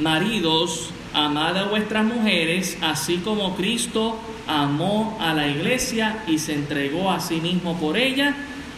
maridos, 0.00 0.90
amad 1.12 1.56
a 1.56 1.64
vuestras 1.64 2.04
mujeres, 2.04 2.78
así 2.82 3.18
como 3.18 3.56
Cristo 3.56 4.18
amó 4.46 5.16
a 5.20 5.32
la 5.32 5.48
iglesia 5.48 6.24
y 6.26 6.38
se 6.38 6.54
entregó 6.54 7.10
a 7.10 7.20
sí 7.20 7.40
mismo 7.40 7.78
por 7.78 7.96
ella, 7.96 8.34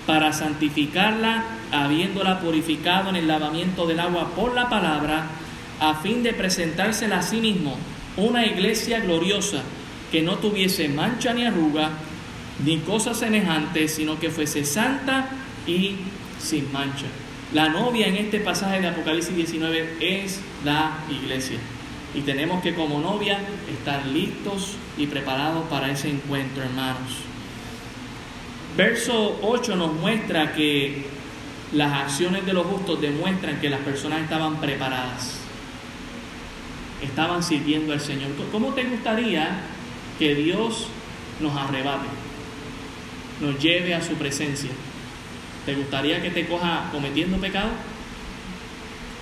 para 0.07 0.33
santificarla, 0.33 1.45
habiéndola 1.73 2.41
purificado 2.41 3.11
en 3.11 3.17
el 3.17 3.27
lavamiento 3.27 3.87
del 3.87 4.01
agua 4.01 4.29
por 4.37 4.55
la 4.55 4.69
palabra, 4.69 5.27
a 5.81 5.95
fin 5.97 6.23
de 6.23 6.33
presentársela 6.33 7.19
a 7.19 7.23
sí 7.23 7.41
mismo 7.41 7.77
una 8.17 8.47
iglesia 8.47 9.01
gloriosa 9.01 9.63
que 10.11 10.23
no 10.23 10.37
tuviese 10.37 10.89
mancha 10.89 11.33
ni 11.35 11.45
arruga, 11.45 11.91
ni 12.65 12.79
cosa 12.79 13.15
semejante, 13.15 13.89
sino 13.89 14.19
que 14.19 14.31
fuese 14.31 14.65
santa 14.65 15.29
y 15.67 15.97
sin 16.39 16.73
mancha. 16.73 17.07
La 17.53 17.69
novia 17.69 18.07
en 18.07 18.17
este 18.17 18.41
pasaje 18.41 18.81
de 18.81 18.89
Apocalipsis 18.89 19.37
19 19.37 19.97
es 20.01 20.41
la 20.65 20.99
iglesia. 21.11 21.59
Y 22.15 22.23
tenemos 22.23 22.63
que 22.63 22.75
como 22.75 23.01
novia 23.01 23.39
estar 23.71 24.07
listos 24.07 24.77
y 24.97 25.07
preparados 25.07 25.69
para 25.69 25.91
ese 25.91 26.09
encuentro, 26.09 26.63
hermanos. 26.63 27.13
Verso 28.77 29.39
8 29.43 29.77
nos 29.77 29.93
muestra 29.93 30.55
que 30.55 31.05
las 31.73 31.93
acciones 31.93 32.47
de 32.47 32.53
los 32.53 32.67
justos 32.67 33.01
demuestran 33.01 33.61
que 33.61 33.69
las 33.69 33.81
personas 33.81 34.23
estaban 34.23 34.61
preparadas 34.61 35.46
estaban 37.03 37.43
sirviendo 37.43 37.93
al 37.93 38.01
Señor. 38.01 38.31
¿Cómo 38.53 38.75
te 38.75 38.85
gustaría 38.85 39.61
que 40.19 40.35
Dios 40.35 40.89
nos 41.41 41.57
arrebate, 41.57 42.07
nos 43.41 43.59
lleve 43.61 43.95
a 43.95 44.03
su 44.03 44.15
presencia? 44.15 44.71
¿Te 45.65 45.75
gustaría 45.75 46.23
que 46.23 46.31
te 46.31 46.47
coja 46.47 46.89
cometiendo 46.93 47.39
pecado? 47.39 47.71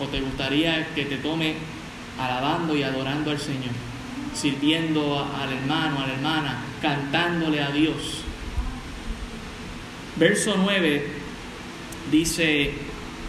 ¿O 0.00 0.06
te 0.06 0.20
gustaría 0.20 0.86
que 0.94 1.04
te 1.04 1.16
tome 1.16 1.54
alabando 2.18 2.76
y 2.76 2.82
adorando 2.82 3.30
al 3.30 3.38
Señor? 3.38 3.72
Sirviendo 4.34 5.26
al 5.40 5.52
hermano, 5.52 6.00
a 6.00 6.06
la 6.06 6.12
hermana, 6.12 6.64
cantándole 6.82 7.62
a 7.62 7.70
Dios. 7.70 8.22
Verso 10.16 10.54
9 10.56 11.08
dice 12.10 12.72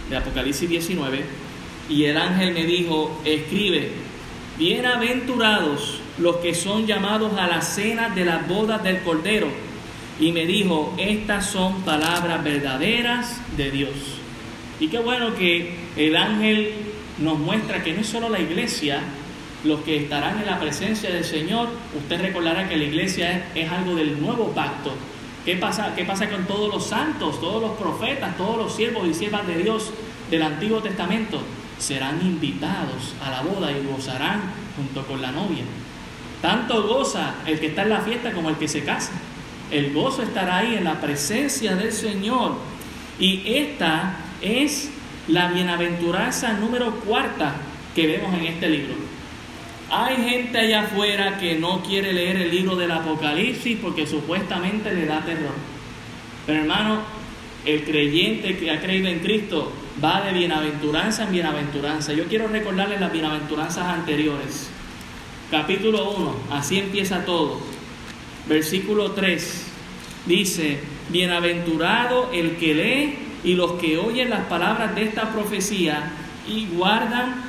de 0.10 0.18
Apocalipsis 0.18 0.70
19, 0.70 1.24
y 1.90 2.06
el 2.06 2.18
ángel 2.18 2.54
me 2.54 2.66
dijo, 2.66 3.22
escribe, 3.26 3.92
Bienaventurados 4.58 6.00
los 6.18 6.38
que 6.38 6.56
son 6.56 6.88
llamados 6.88 7.38
a 7.38 7.46
la 7.46 7.62
cena 7.62 8.08
de 8.08 8.24
las 8.24 8.48
bodas 8.48 8.82
del 8.84 9.02
Cordero. 9.02 9.50
Y 10.18 10.32
me 10.32 10.46
dijo, 10.46 10.96
estas 10.98 11.48
son 11.48 11.82
palabras 11.82 12.42
verdaderas 12.42 13.42
de 13.58 13.70
Dios. 13.70 13.92
Y 14.80 14.88
qué 14.88 15.00
bueno 15.00 15.36
que 15.36 15.76
el 15.98 16.16
ángel 16.16 16.72
nos 17.20 17.38
muestra 17.38 17.84
que 17.84 17.94
no 17.94 18.00
es 18.00 18.08
solo 18.08 18.30
la 18.30 18.40
iglesia 18.40 19.02
los 19.66 19.82
que 19.82 19.98
estarán 19.98 20.40
en 20.40 20.46
la 20.46 20.58
presencia 20.58 21.12
del 21.12 21.26
Señor. 21.26 21.68
Usted 21.94 22.22
recordará 22.22 22.70
que 22.70 22.78
la 22.78 22.86
iglesia 22.86 23.48
es, 23.56 23.70
algo 23.70 23.96
del 23.96 24.22
nuevo 24.22 24.52
pacto. 24.52 24.94
¿Qué 25.44 25.58
pasa, 25.58 25.94
¿Qué 25.98 26.06
pasa 26.06 26.30
con 26.30 26.46
todos 26.46 26.74
los 26.74 26.86
santos, 26.86 27.42
todos 27.42 27.62
los 27.62 27.72
profetas, 27.72 28.38
todos 28.38 28.58
los 28.58 28.74
siervos 28.74 29.06
y 29.06 29.14
siervas 29.14 29.46
de 29.48 29.58
Dios 29.58 29.92
del 30.32 30.44
Antiguo 30.44 30.80
Testamento? 30.82 31.42
Serán 31.78 32.22
invitados 32.22 33.14
a 33.24 33.30
la 33.30 33.42
boda 33.42 33.72
y 33.72 33.86
gozarán 33.86 34.42
junto 34.76 35.06
con 35.06 35.22
la 35.22 35.32
novia. 35.32 35.64
Tanto 36.42 36.88
goza 36.88 37.36
el 37.46 37.60
que 37.60 37.68
está 37.68 37.84
en 37.84 37.90
la 37.90 38.02
fiesta 38.02 38.32
como 38.32 38.50
el 38.50 38.58
que 38.58 38.68
se 38.68 38.84
casa. 38.84 39.12
El 39.72 39.94
gozo 39.94 40.22
estará 40.22 40.58
ahí 40.58 40.76
en 40.76 40.84
la 40.84 41.02
presencia 41.02 41.76
del 41.76 41.92
Señor. 41.92 42.54
Y 43.20 43.42
esta 43.46 44.18
es 44.42 44.92
la 45.28 45.50
bienaventuranza 45.50 46.54
número 46.54 46.92
cuarta 47.00 47.56
que 47.96 48.08
vemos 48.08 48.34
en 48.36 48.46
este 48.46 48.70
libro. 48.70 48.94
Hay 49.90 50.18
gente 50.18 50.58
allá 50.58 50.82
afuera 50.82 51.38
que 51.38 51.56
no 51.56 51.82
quiere 51.82 52.12
leer 52.12 52.38
el 52.38 52.52
libro 52.52 52.76
del 52.76 52.92
Apocalipsis 52.92 53.78
porque 53.82 54.06
supuestamente 54.06 54.94
le 54.94 55.06
da 55.06 55.22
terror. 55.22 55.54
Pero 56.46 56.62
hermano, 56.62 57.02
el 57.66 57.84
creyente 57.84 58.58
que 58.58 58.72
ha 58.72 58.82
creído 58.82 59.08
en 59.08 59.20
Cristo 59.20 59.72
va 60.04 60.22
de 60.22 60.34
bienaventuranza 60.34 61.24
en 61.24 61.32
bienaventuranza. 61.32 62.14
Yo 62.14 62.26
quiero 62.26 62.48
recordarles 62.48 63.00
las 63.00 63.12
bienaventuranzas 63.12 63.86
anteriores. 63.86 64.70
Capítulo 65.50 66.12
1, 66.12 66.36
así 66.52 66.80
empieza 66.80 67.24
todo. 67.26 67.60
Versículo 68.48 69.12
3 69.12 69.68
dice, 70.26 70.80
bienaventurado 71.10 72.32
el 72.34 72.58
que 72.58 72.74
lee 72.74 73.18
y 73.44 73.56
los 73.56 73.74
que 73.74 73.98
oyen 73.98 74.30
las 74.30 74.46
palabras 74.46 74.96
de 74.96 75.04
esta 75.04 75.32
profecía 75.32 76.12
y 76.48 76.68
guardan 76.68 77.44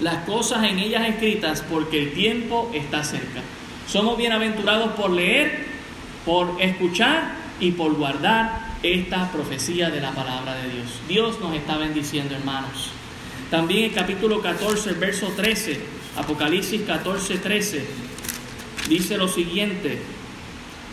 las 0.00 0.24
cosas 0.24 0.64
en 0.64 0.78
ellas 0.78 1.08
escritas 1.08 1.62
porque 1.62 2.02
el 2.02 2.12
tiempo 2.12 2.70
está 2.74 3.02
cerca. 3.04 3.40
Somos 3.86 4.18
bienaventurados 4.18 4.92
por 4.92 5.10
leer, 5.10 5.66
por 6.24 6.60
escuchar 6.60 7.36
y 7.60 7.70
por 7.70 7.94
guardar 7.94 8.65
esta 8.82 9.30
profecía 9.32 9.90
de 9.90 10.00
la 10.00 10.12
palabra 10.12 10.54
de 10.54 10.70
Dios. 10.70 11.00
Dios 11.08 11.40
nos 11.40 11.54
está 11.54 11.76
bendiciendo, 11.76 12.34
hermanos. 12.34 12.90
También 13.50 13.84
el 13.84 13.92
capítulo 13.92 14.40
14, 14.40 14.92
verso 14.94 15.28
13, 15.36 15.80
Apocalipsis 16.16 16.82
14, 16.82 17.38
13, 17.38 17.84
dice 18.88 19.16
lo 19.16 19.28
siguiente, 19.28 19.98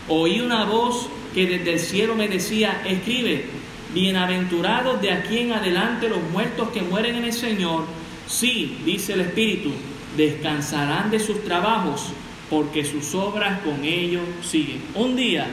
oí 0.08 0.40
una 0.40 0.64
voz 0.64 1.08
que 1.34 1.46
desde 1.46 1.72
el 1.72 1.80
cielo 1.80 2.14
me 2.14 2.28
decía, 2.28 2.82
escribe, 2.86 3.46
bienaventurados 3.92 5.00
de 5.02 5.10
aquí 5.10 5.38
en 5.38 5.52
adelante 5.52 6.08
los 6.08 6.22
muertos 6.30 6.68
que 6.68 6.82
mueren 6.82 7.16
en 7.16 7.24
el 7.24 7.32
Señor, 7.32 7.86
sí, 8.28 8.78
dice 8.84 9.14
el 9.14 9.22
Espíritu, 9.22 9.72
descansarán 10.16 11.10
de 11.10 11.18
sus 11.18 11.42
trabajos, 11.44 12.12
porque 12.50 12.84
sus 12.84 13.14
obras 13.14 13.60
con 13.62 13.84
ellos 13.84 14.22
siguen. 14.42 14.82
Un 14.94 15.16
día 15.16 15.46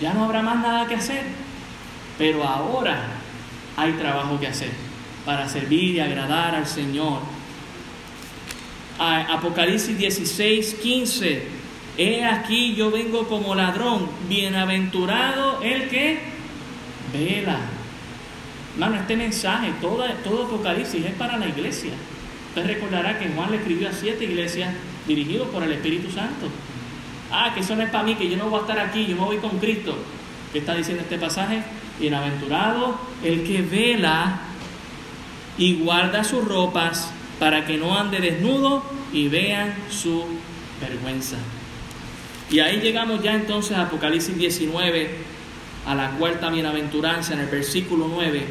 ya 0.00 0.12
no 0.14 0.24
habrá 0.24 0.42
más 0.42 0.60
nada 0.60 0.86
que 0.86 0.94
hacer, 0.94 1.22
pero 2.18 2.44
ahora 2.44 3.06
hay 3.76 3.92
trabajo 3.92 4.38
que 4.38 4.46
hacer 4.46 4.70
para 5.24 5.48
servir 5.48 5.96
y 5.96 6.00
agradar 6.00 6.54
al 6.54 6.66
Señor. 6.66 7.20
Apocalipsis 8.98 9.98
16, 9.98 10.74
15. 10.74 11.42
He 11.98 12.24
aquí 12.24 12.74
yo 12.74 12.90
vengo 12.90 13.26
como 13.26 13.54
ladrón, 13.54 14.08
bienaventurado 14.28 15.62
el 15.62 15.88
que 15.88 16.18
vela. 17.12 17.58
Hermano, 18.74 18.96
este 18.96 19.16
mensaje, 19.16 19.72
todo, 19.80 20.04
Apocalipsis 20.04 21.04
es 21.04 21.14
para 21.14 21.38
la 21.38 21.46
iglesia. 21.46 21.92
Usted 22.48 22.66
recordará 22.66 23.18
que 23.18 23.28
Juan 23.28 23.50
le 23.50 23.56
escribió 23.56 23.88
a 23.88 23.92
siete 23.92 24.24
iglesias 24.24 24.74
dirigidos 25.06 25.48
por 25.48 25.62
el 25.62 25.72
Espíritu 25.72 26.10
Santo. 26.10 26.48
Ah, 27.38 27.52
que 27.52 27.60
eso 27.60 27.76
no 27.76 27.82
es 27.82 27.90
para 27.90 28.02
mí, 28.02 28.14
que 28.14 28.30
yo 28.30 28.38
no 28.38 28.48
voy 28.48 28.60
a 28.60 28.62
estar 28.62 28.78
aquí, 28.78 29.04
yo 29.04 29.14
me 29.14 29.20
voy 29.26 29.36
con 29.36 29.58
Cristo. 29.58 29.94
¿Qué 30.54 30.60
está 30.60 30.74
diciendo 30.74 31.02
este 31.02 31.18
pasaje? 31.18 31.62
Bienaventurado 32.00 32.98
el 33.22 33.44
que 33.44 33.60
vela 33.60 34.40
y 35.58 35.74
guarda 35.74 36.24
sus 36.24 36.42
ropas 36.48 37.12
para 37.38 37.66
que 37.66 37.76
no 37.76 37.94
ande 37.94 38.20
desnudo 38.20 38.82
y 39.12 39.28
vean 39.28 39.74
su 39.90 40.24
vergüenza. 40.80 41.36
Y 42.50 42.60
ahí 42.60 42.80
llegamos 42.80 43.22
ya 43.22 43.34
entonces 43.34 43.76
a 43.76 43.82
Apocalipsis 43.82 44.34
19, 44.34 45.10
a 45.84 45.94
la 45.94 46.12
cuarta 46.12 46.48
bienaventuranza 46.48 47.34
en 47.34 47.40
el 47.40 47.48
versículo 47.48 48.08
9, 48.08 48.46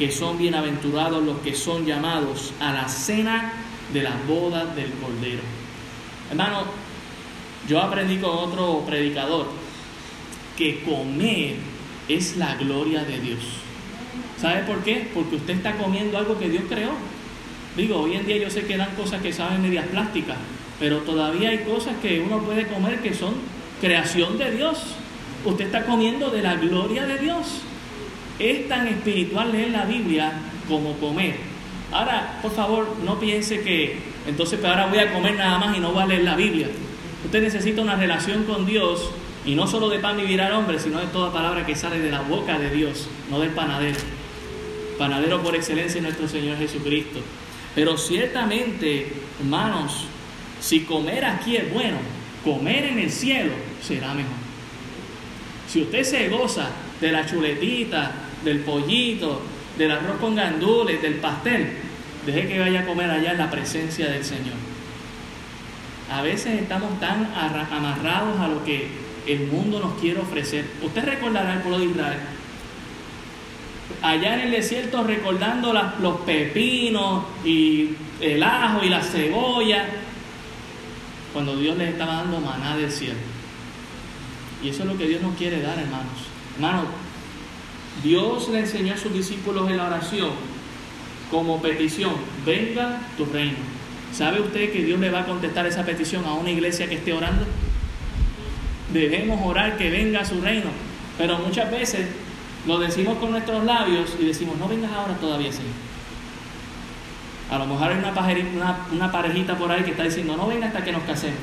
que 0.00 0.10
son 0.10 0.36
bienaventurados 0.36 1.22
los 1.22 1.38
que 1.42 1.54
son 1.54 1.86
llamados 1.86 2.52
a 2.58 2.72
la 2.72 2.88
cena 2.88 3.52
de 3.92 4.02
la 4.02 4.16
boda 4.26 4.64
del 4.64 4.90
Cordero. 4.94 5.42
Hermano, 6.28 6.64
yo 7.68 7.80
aprendí 7.80 8.18
con 8.18 8.30
otro 8.30 8.84
predicador 8.86 9.46
que 10.56 10.82
comer 10.82 11.56
es 12.08 12.36
la 12.36 12.54
gloria 12.56 13.04
de 13.04 13.20
Dios. 13.20 13.40
¿Sabe 14.40 14.62
por 14.62 14.82
qué? 14.84 15.08
Porque 15.12 15.36
usted 15.36 15.54
está 15.54 15.76
comiendo 15.76 16.18
algo 16.18 16.38
que 16.38 16.48
Dios 16.48 16.64
creó. 16.68 16.92
Digo, 17.76 17.98
hoy 18.00 18.14
en 18.16 18.26
día 18.26 18.38
yo 18.38 18.50
sé 18.50 18.64
que 18.64 18.76
dan 18.76 18.94
cosas 18.94 19.20
que 19.20 19.32
saben 19.32 19.62
medias 19.62 19.86
plásticas, 19.86 20.36
pero 20.78 20.98
todavía 20.98 21.50
hay 21.50 21.58
cosas 21.58 21.94
que 22.00 22.20
uno 22.20 22.38
puede 22.40 22.66
comer 22.66 23.00
que 23.00 23.14
son 23.14 23.34
creación 23.80 24.38
de 24.38 24.52
Dios. 24.52 24.78
Usted 25.44 25.66
está 25.66 25.84
comiendo 25.84 26.30
de 26.30 26.42
la 26.42 26.54
gloria 26.54 27.06
de 27.06 27.18
Dios. 27.18 27.62
Es 28.38 28.68
tan 28.68 28.86
espiritual 28.86 29.52
leer 29.52 29.70
la 29.70 29.84
Biblia 29.84 30.32
como 30.68 30.94
comer. 30.94 31.36
Ahora, 31.92 32.38
por 32.42 32.52
favor, 32.52 32.96
no 33.04 33.18
piense 33.18 33.60
que 33.60 33.96
entonces 34.26 34.58
pues, 34.58 34.70
ahora 34.70 34.86
voy 34.86 34.98
a 34.98 35.12
comer 35.12 35.36
nada 35.36 35.58
más 35.58 35.76
y 35.76 35.80
no 35.80 35.92
voy 35.92 36.02
a 36.02 36.06
leer 36.06 36.24
la 36.24 36.36
Biblia. 36.36 36.68
Usted 37.26 37.42
necesita 37.42 37.82
una 37.82 37.96
relación 37.96 38.44
con 38.44 38.66
Dios 38.66 39.10
y 39.44 39.56
no 39.56 39.66
solo 39.66 39.88
de 39.88 39.98
pan 39.98 40.16
vivirá 40.16 40.46
el 40.46 40.52
hombre, 40.52 40.78
sino 40.78 41.00
de 41.00 41.06
toda 41.06 41.32
palabra 41.32 41.66
que 41.66 41.74
sale 41.74 41.98
de 41.98 42.08
la 42.08 42.20
boca 42.20 42.56
de 42.56 42.70
Dios, 42.70 43.08
no 43.28 43.40
del 43.40 43.50
panadero. 43.50 43.98
Panadero 44.96 45.42
por 45.42 45.56
excelencia 45.56 45.98
es 45.98 46.04
nuestro 46.04 46.28
Señor 46.28 46.56
Jesucristo. 46.56 47.18
Pero 47.74 47.98
ciertamente, 47.98 49.12
hermanos, 49.40 50.04
si 50.60 50.84
comer 50.84 51.24
aquí 51.24 51.56
es 51.56 51.72
bueno, 51.72 51.96
comer 52.44 52.84
en 52.84 53.00
el 53.00 53.10
cielo 53.10 53.54
será 53.82 54.14
mejor. 54.14 54.30
Si 55.68 55.82
usted 55.82 56.04
se 56.04 56.28
goza 56.28 56.68
de 57.00 57.10
la 57.10 57.26
chuletita, 57.26 58.12
del 58.44 58.60
pollito, 58.60 59.42
del 59.76 59.90
arroz 59.90 60.20
con 60.20 60.36
gandules, 60.36 61.02
del 61.02 61.14
pastel, 61.14 61.72
deje 62.24 62.46
que 62.46 62.60
vaya 62.60 62.82
a 62.82 62.86
comer 62.86 63.10
allá 63.10 63.32
en 63.32 63.38
la 63.38 63.50
presencia 63.50 64.08
del 64.08 64.24
Señor. 64.24 64.65
A 66.10 66.22
veces 66.22 66.60
estamos 66.62 67.00
tan 67.00 67.32
amarrados 67.34 68.38
a 68.38 68.48
lo 68.48 68.64
que 68.64 68.88
el 69.26 69.48
mundo 69.48 69.80
nos 69.80 69.98
quiere 70.00 70.20
ofrecer. 70.20 70.64
Usted 70.82 71.04
recordará 71.04 71.54
el 71.54 71.60
pueblo 71.60 71.78
de 71.78 71.86
Israel. 71.86 72.18
Allá 74.02 74.34
en 74.34 74.40
el 74.40 74.50
desierto 74.50 75.02
recordando 75.02 75.72
los 75.72 76.20
pepinos 76.20 77.24
y 77.44 77.96
el 78.20 78.42
ajo 78.42 78.84
y 78.84 78.88
la 78.88 79.02
cebolla, 79.02 79.84
cuando 81.32 81.56
Dios 81.56 81.76
les 81.76 81.90
estaba 81.90 82.14
dando 82.14 82.40
maná 82.40 82.76
del 82.76 82.90
cielo. 82.90 83.18
Y 84.62 84.68
eso 84.68 84.82
es 84.82 84.88
lo 84.88 84.96
que 84.96 85.06
Dios 85.06 85.22
nos 85.22 85.36
quiere 85.36 85.60
dar, 85.60 85.78
hermanos. 85.78 86.12
Hermanos, 86.54 86.86
Dios 88.02 88.48
le 88.48 88.60
enseñó 88.60 88.94
a 88.94 88.96
sus 88.96 89.12
discípulos 89.12 89.68
en 89.68 89.76
la 89.76 89.86
oración 89.86 90.30
como 91.30 91.60
petición, 91.60 92.14
venga 92.44 93.00
tu 93.16 93.26
reino. 93.26 93.75
¿Sabe 94.16 94.40
usted 94.40 94.72
que 94.72 94.82
Dios 94.82 94.98
le 94.98 95.10
va 95.10 95.20
a 95.20 95.26
contestar 95.26 95.66
esa 95.66 95.84
petición 95.84 96.24
a 96.24 96.32
una 96.32 96.50
iglesia 96.50 96.88
que 96.88 96.94
esté 96.94 97.12
orando? 97.12 97.44
Debemos 98.90 99.38
orar 99.44 99.76
que 99.76 99.90
venga 99.90 100.24
su 100.24 100.40
reino. 100.40 100.70
Pero 101.18 101.38
muchas 101.38 101.70
veces 101.70 102.06
lo 102.66 102.78
decimos 102.78 103.18
con 103.18 103.32
nuestros 103.32 103.62
labios 103.64 104.16
y 104.18 104.24
decimos, 104.24 104.56
no 104.56 104.68
vengas 104.68 104.90
ahora 104.92 105.12
todavía, 105.16 105.52
Señor. 105.52 105.74
A 107.50 107.58
lo 107.58 107.66
mejor 107.66 107.92
hay 107.92 107.98
una, 108.56 108.86
una 108.90 109.12
parejita 109.12 109.54
por 109.58 109.70
ahí 109.70 109.82
que 109.82 109.90
está 109.90 110.04
diciendo, 110.04 110.34
no 110.34 110.46
venga 110.46 110.68
hasta 110.68 110.82
que 110.82 110.92
nos 110.92 111.02
casemos. 111.02 111.38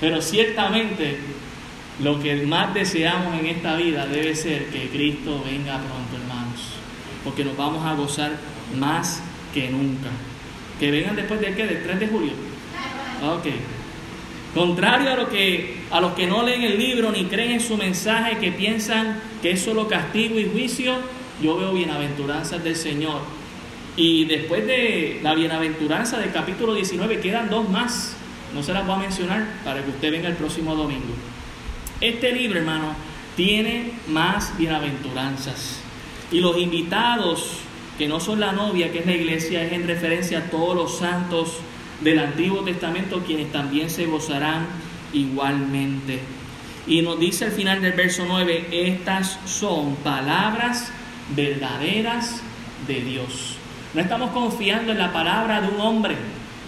Pero 0.00 0.22
ciertamente 0.22 1.18
lo 1.98 2.20
que 2.20 2.46
más 2.46 2.72
deseamos 2.74 3.36
en 3.40 3.46
esta 3.46 3.74
vida 3.74 4.06
debe 4.06 4.36
ser 4.36 4.66
que 4.66 4.88
Cristo 4.88 5.42
venga 5.44 5.78
pronto, 5.78 6.16
hermanos, 6.22 6.60
porque 7.24 7.44
nos 7.44 7.56
vamos 7.56 7.84
a 7.84 7.94
gozar 7.94 8.36
más 8.78 9.20
que 9.52 9.68
nunca. 9.70 10.10
Que 10.78 10.90
vengan 10.90 11.16
después 11.16 11.40
de 11.40 11.54
qué? 11.54 11.66
Del 11.66 11.82
3 11.82 12.00
de 12.00 12.06
julio. 12.08 12.32
Ok. 13.22 13.46
Contrario 14.54 15.12
a, 15.12 15.16
lo 15.16 15.28
que, 15.28 15.76
a 15.90 16.00
los 16.00 16.12
que 16.12 16.26
no 16.26 16.42
leen 16.42 16.62
el 16.62 16.78
libro 16.78 17.10
ni 17.12 17.24
creen 17.24 17.52
en 17.52 17.60
su 17.60 17.76
mensaje, 17.76 18.38
que 18.38 18.50
piensan 18.52 19.20
que 19.42 19.52
es 19.52 19.62
solo 19.62 19.88
castigo 19.88 20.38
y 20.38 20.48
juicio, 20.48 20.94
yo 21.42 21.56
veo 21.56 21.72
bienaventuranzas 21.72 22.64
del 22.64 22.76
Señor. 22.76 23.20
Y 23.96 24.24
después 24.24 24.66
de 24.66 25.20
la 25.22 25.34
bienaventuranza 25.34 26.18
del 26.18 26.32
capítulo 26.32 26.74
19 26.74 27.20
quedan 27.20 27.50
dos 27.50 27.68
más. 27.68 28.16
No 28.54 28.62
se 28.62 28.72
las 28.72 28.86
voy 28.86 28.96
a 28.96 28.98
mencionar 29.00 29.44
para 29.64 29.84
que 29.84 29.90
usted 29.90 30.10
venga 30.10 30.28
el 30.28 30.36
próximo 30.36 30.74
domingo. 30.74 31.14
Este 32.00 32.32
libro, 32.32 32.58
hermano, 32.58 32.94
tiene 33.36 33.92
más 34.08 34.56
bienaventuranzas. 34.56 35.80
Y 36.30 36.40
los 36.40 36.56
invitados, 36.58 37.58
que 37.98 38.06
no 38.06 38.20
son 38.20 38.38
la 38.38 38.52
novia, 38.52 38.92
que 38.92 39.00
es 39.00 39.06
la 39.06 39.14
iglesia, 39.14 39.64
es 39.64 39.72
en 39.72 39.86
referencia 39.86 40.38
a 40.38 40.42
todos 40.44 40.76
los 40.76 40.98
santos 40.98 41.58
del 42.00 42.20
Antiguo 42.20 42.62
Testamento, 42.62 43.24
quienes 43.26 43.50
también 43.50 43.90
se 43.90 44.06
gozarán 44.06 44.66
igualmente. 45.12 46.20
Y 46.86 47.02
nos 47.02 47.18
dice 47.18 47.46
al 47.46 47.50
final 47.50 47.82
del 47.82 47.92
verso 47.92 48.24
9, 48.26 48.68
estas 48.70 49.40
son 49.46 49.96
palabras 49.96 50.92
verdaderas 51.34 52.40
de 52.86 53.00
Dios. 53.00 53.56
No 53.94 54.00
estamos 54.00 54.30
confiando 54.30 54.92
en 54.92 54.98
la 54.98 55.12
palabra 55.12 55.60
de 55.60 55.68
un 55.68 55.80
hombre, 55.80 56.16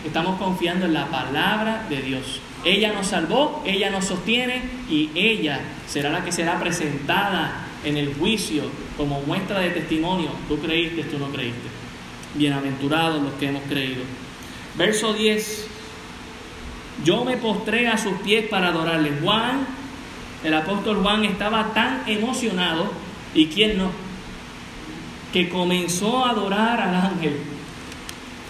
estamos 0.05 0.37
confiando 0.37 0.87
en 0.87 0.95
la 0.95 1.07
palabra 1.07 1.87
de 1.89 2.03
Dios. 2.03 2.41
Ella 2.64 2.93
nos 2.93 3.07
salvó, 3.07 3.62
ella 3.64 3.89
nos 3.89 4.07
sostiene 4.07 4.62
y 4.91 5.11
ella 5.14 5.61
será 5.87 6.11
la 6.11 6.24
que 6.24 6.33
será 6.33 6.59
presentada 6.59 7.66
en 7.85 7.97
el 7.97 8.14
juicio 8.14 8.64
como 9.01 9.18
muestra 9.22 9.61
de 9.61 9.70
testimonio. 9.70 10.28
Tú 10.46 10.59
creíste, 10.59 11.05
tú 11.05 11.18
no 11.18 11.30
creíste. 11.30 11.68
Bienaventurados 12.34 13.22
los 13.22 13.32
que 13.34 13.46
hemos 13.46 13.62
creído. 13.62 14.03
Verso 14.76 15.14
10. 15.14 15.66
Yo 17.03 17.24
me 17.24 17.38
postré 17.38 17.88
a 17.88 17.96
sus 17.96 18.12
pies 18.18 18.46
para 18.48 18.68
adorarle. 18.68 19.12
Juan, 19.22 19.66
el 20.44 20.53
apóstol 20.53 20.98
Juan 20.98 21.24
estaba 21.24 21.72
tan 21.72 22.03
emocionado, 22.07 22.92
y 23.32 23.46
quién 23.46 23.78
no, 23.78 23.90
que 25.32 25.48
comenzó 25.48 26.26
a 26.26 26.32
adorar 26.32 26.82
al 26.82 26.94
ángel. 26.94 27.38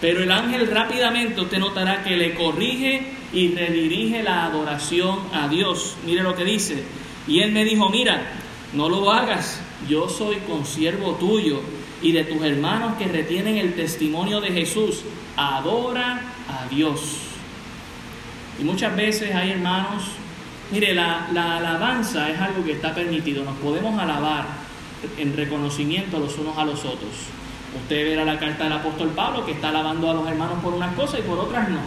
Pero 0.00 0.24
el 0.24 0.32
ángel 0.32 0.66
rápidamente 0.66 1.40
usted 1.42 1.58
notará 1.58 2.02
que 2.02 2.16
le 2.16 2.34
corrige 2.34 3.04
y 3.32 3.54
redirige 3.54 4.24
la 4.24 4.46
adoración 4.46 5.20
a 5.32 5.46
Dios. 5.46 5.94
Mire 6.04 6.24
lo 6.24 6.34
que 6.34 6.44
dice. 6.44 6.82
Y 7.28 7.38
él 7.38 7.52
me 7.52 7.64
dijo, 7.64 7.88
mira, 7.88 8.40
no 8.72 8.88
lo 8.88 9.10
hagas, 9.10 9.60
yo 9.88 10.08
soy 10.08 10.36
consiervo 10.48 11.14
tuyo 11.14 11.60
y 12.02 12.12
de 12.12 12.24
tus 12.24 12.42
hermanos 12.42 12.94
que 12.98 13.06
retienen 13.06 13.56
el 13.56 13.74
testimonio 13.74 14.40
de 14.40 14.48
Jesús. 14.52 15.02
Adora 15.36 16.20
a 16.48 16.68
Dios. 16.68 17.00
Y 18.60 18.64
muchas 18.64 18.94
veces 18.94 19.34
hay 19.34 19.50
hermanos, 19.50 20.04
mire, 20.70 20.94
la, 20.94 21.28
la 21.32 21.56
alabanza 21.56 22.30
es 22.30 22.38
algo 22.40 22.64
que 22.64 22.72
está 22.72 22.94
permitido, 22.94 23.44
nos 23.44 23.56
podemos 23.56 23.98
alabar 23.98 24.46
en 25.16 25.36
reconocimiento 25.36 26.18
los 26.18 26.36
unos 26.38 26.56
a 26.58 26.64
los 26.64 26.84
otros. 26.84 27.10
Usted 27.82 28.04
verá 28.04 28.24
la 28.24 28.38
carta 28.38 28.64
del 28.64 28.72
apóstol 28.74 29.10
Pablo 29.10 29.46
que 29.46 29.52
está 29.52 29.68
alabando 29.68 30.10
a 30.10 30.14
los 30.14 30.28
hermanos 30.28 30.62
por 30.62 30.74
unas 30.74 30.94
cosas 30.94 31.20
y 31.20 31.22
por 31.22 31.38
otras 31.38 31.68
no. 31.68 31.80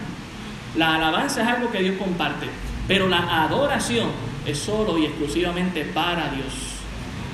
La 0.76 0.96
alabanza 0.96 1.44
es 1.44 1.48
algo 1.48 1.72
que 1.72 1.80
Dios 1.80 1.98
comparte, 1.98 2.48
pero 2.88 3.08
la 3.08 3.44
adoración 3.44 4.08
es 4.46 4.58
solo 4.58 4.98
y 4.98 5.06
exclusivamente 5.06 5.86
para 5.86 6.30
Dios. 6.30 6.73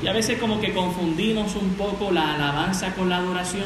Y 0.02 0.08
a 0.08 0.14
veces 0.14 0.40
como 0.40 0.62
que 0.62 0.74
confundimos 0.74 1.56
un 1.56 1.74
poco 1.74 2.12
la 2.12 2.36
alabanza 2.36 2.94
con 2.96 3.10
la 3.10 3.18
adoración. 3.18 3.66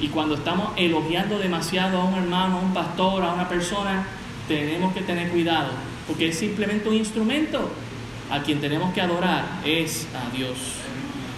Y 0.00 0.08
cuando 0.08 0.36
estamos 0.36 0.70
elogiando 0.76 1.38
demasiado 1.38 2.00
a 2.00 2.04
un 2.04 2.14
hermano, 2.14 2.58
a 2.58 2.60
un 2.60 2.72
pastor, 2.72 3.24
a 3.24 3.32
una 3.32 3.48
persona, 3.48 4.06
tenemos 4.46 4.94
que 4.94 5.00
tener 5.00 5.30
cuidado, 5.30 5.70
porque 6.06 6.28
es 6.28 6.38
simplemente 6.38 6.88
un 6.88 6.94
instrumento. 6.94 7.70
A 8.30 8.42
quien 8.42 8.60
tenemos 8.60 8.92
que 8.92 9.00
adorar 9.00 9.60
es 9.64 10.06
a 10.14 10.34
Dios. 10.36 10.56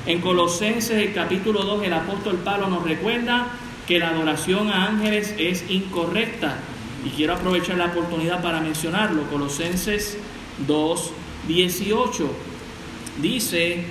En 0.06 0.20
Colosenses 0.20 0.90
el 0.90 1.14
capítulo 1.14 1.62
2 1.62 1.84
el 1.84 1.92
apóstol 1.92 2.36
Pablo 2.38 2.68
nos 2.68 2.82
recuerda 2.82 3.46
que 3.86 3.98
la 3.98 4.08
adoración 4.08 4.70
a 4.70 4.86
ángeles 4.86 5.34
es 5.38 5.70
incorrecta. 5.70 6.56
Y 7.04 7.10
quiero 7.10 7.34
aprovechar 7.34 7.78
la 7.78 7.86
oportunidad 7.86 8.42
para 8.42 8.60
mencionarlo. 8.60 9.22
Colosenses 9.30 10.18
2, 10.66 11.12
18. 11.48 12.30
Dice, 13.20 13.84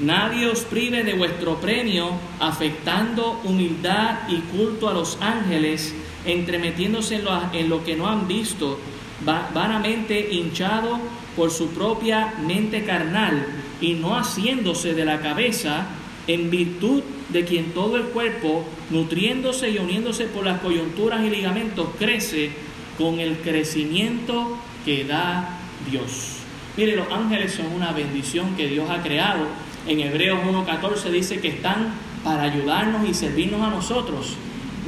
nadie 0.00 0.46
os 0.46 0.60
prive 0.60 1.04
de 1.04 1.14
vuestro 1.14 1.56
premio, 1.60 2.10
afectando 2.38 3.40
humildad 3.44 4.28
y 4.28 4.40
culto 4.56 4.88
a 4.88 4.94
los 4.94 5.18
ángeles, 5.20 5.94
entremetiéndose 6.26 7.16
en 7.16 7.24
lo, 7.24 7.40
en 7.52 7.68
lo 7.68 7.84
que 7.84 7.96
no 7.96 8.08
han 8.08 8.28
visto, 8.28 8.78
vanamente 9.24 10.34
hinchado 10.34 10.98
por 11.36 11.50
su 11.50 11.68
propia 11.68 12.34
mente 12.46 12.84
carnal 12.84 13.46
y 13.80 13.94
no 13.94 14.16
haciéndose 14.16 14.94
de 14.94 15.04
la 15.04 15.20
cabeza 15.20 15.86
en 16.26 16.50
virtud 16.50 17.02
de 17.28 17.44
quien 17.44 17.72
todo 17.72 17.96
el 17.96 18.04
cuerpo, 18.04 18.64
nutriéndose 18.90 19.70
y 19.70 19.78
uniéndose 19.78 20.26
por 20.26 20.44
las 20.44 20.60
coyunturas 20.60 21.22
y 21.24 21.30
ligamentos, 21.30 21.88
crece 21.98 22.50
con 22.98 23.18
el 23.18 23.38
crecimiento 23.38 24.58
que 24.84 25.04
da 25.04 25.58
Dios. 25.90 26.33
Mire, 26.76 26.96
los 26.96 27.10
ángeles 27.10 27.54
son 27.54 27.66
una 27.72 27.92
bendición 27.92 28.56
que 28.56 28.66
Dios 28.68 28.90
ha 28.90 29.02
creado. 29.02 29.46
En 29.86 30.00
Hebreos 30.00 30.40
1.14 30.44 31.10
dice 31.10 31.40
que 31.40 31.48
están 31.48 31.94
para 32.24 32.42
ayudarnos 32.42 33.08
y 33.08 33.14
servirnos 33.14 33.60
a 33.60 33.70
nosotros, 33.70 34.34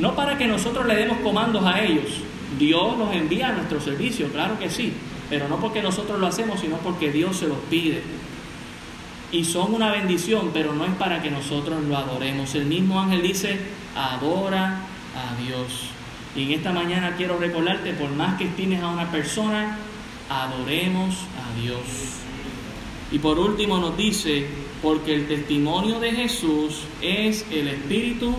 no 0.00 0.16
para 0.16 0.38
que 0.38 0.46
nosotros 0.46 0.86
le 0.86 0.96
demos 0.96 1.18
comandos 1.18 1.64
a 1.64 1.82
ellos. 1.84 2.22
Dios 2.58 2.98
los 2.98 3.14
envía 3.14 3.48
a 3.48 3.52
nuestro 3.52 3.80
servicio, 3.80 4.28
claro 4.28 4.58
que 4.58 4.70
sí, 4.70 4.94
pero 5.28 5.48
no 5.48 5.58
porque 5.58 5.82
nosotros 5.82 6.18
lo 6.18 6.26
hacemos, 6.26 6.60
sino 6.60 6.76
porque 6.78 7.12
Dios 7.12 7.36
se 7.36 7.46
los 7.46 7.58
pide. 7.70 8.02
Y 9.30 9.44
son 9.44 9.74
una 9.74 9.90
bendición, 9.90 10.50
pero 10.54 10.72
no 10.72 10.86
es 10.86 10.94
para 10.94 11.20
que 11.20 11.30
nosotros 11.30 11.84
lo 11.84 11.96
adoremos. 11.96 12.54
El 12.54 12.66
mismo 12.66 13.00
ángel 13.00 13.22
dice, 13.22 13.58
adora 13.94 14.80
a 15.14 15.42
Dios. 15.42 15.90
Y 16.34 16.44
en 16.44 16.52
esta 16.52 16.72
mañana 16.72 17.14
quiero 17.16 17.38
recordarte, 17.38 17.92
por 17.92 18.10
más 18.10 18.38
que 18.38 18.44
estimes 18.44 18.82
a 18.82 18.88
una 18.88 19.10
persona, 19.10 19.78
adoremos 20.28 21.14
a 21.14 21.60
Dios. 21.60 21.80
Y 23.12 23.18
por 23.18 23.38
último 23.38 23.78
nos 23.78 23.96
dice, 23.96 24.46
porque 24.82 25.14
el 25.14 25.28
testimonio 25.28 26.00
de 26.00 26.12
Jesús 26.12 26.82
es 27.00 27.46
el 27.50 27.68
espíritu 27.68 28.34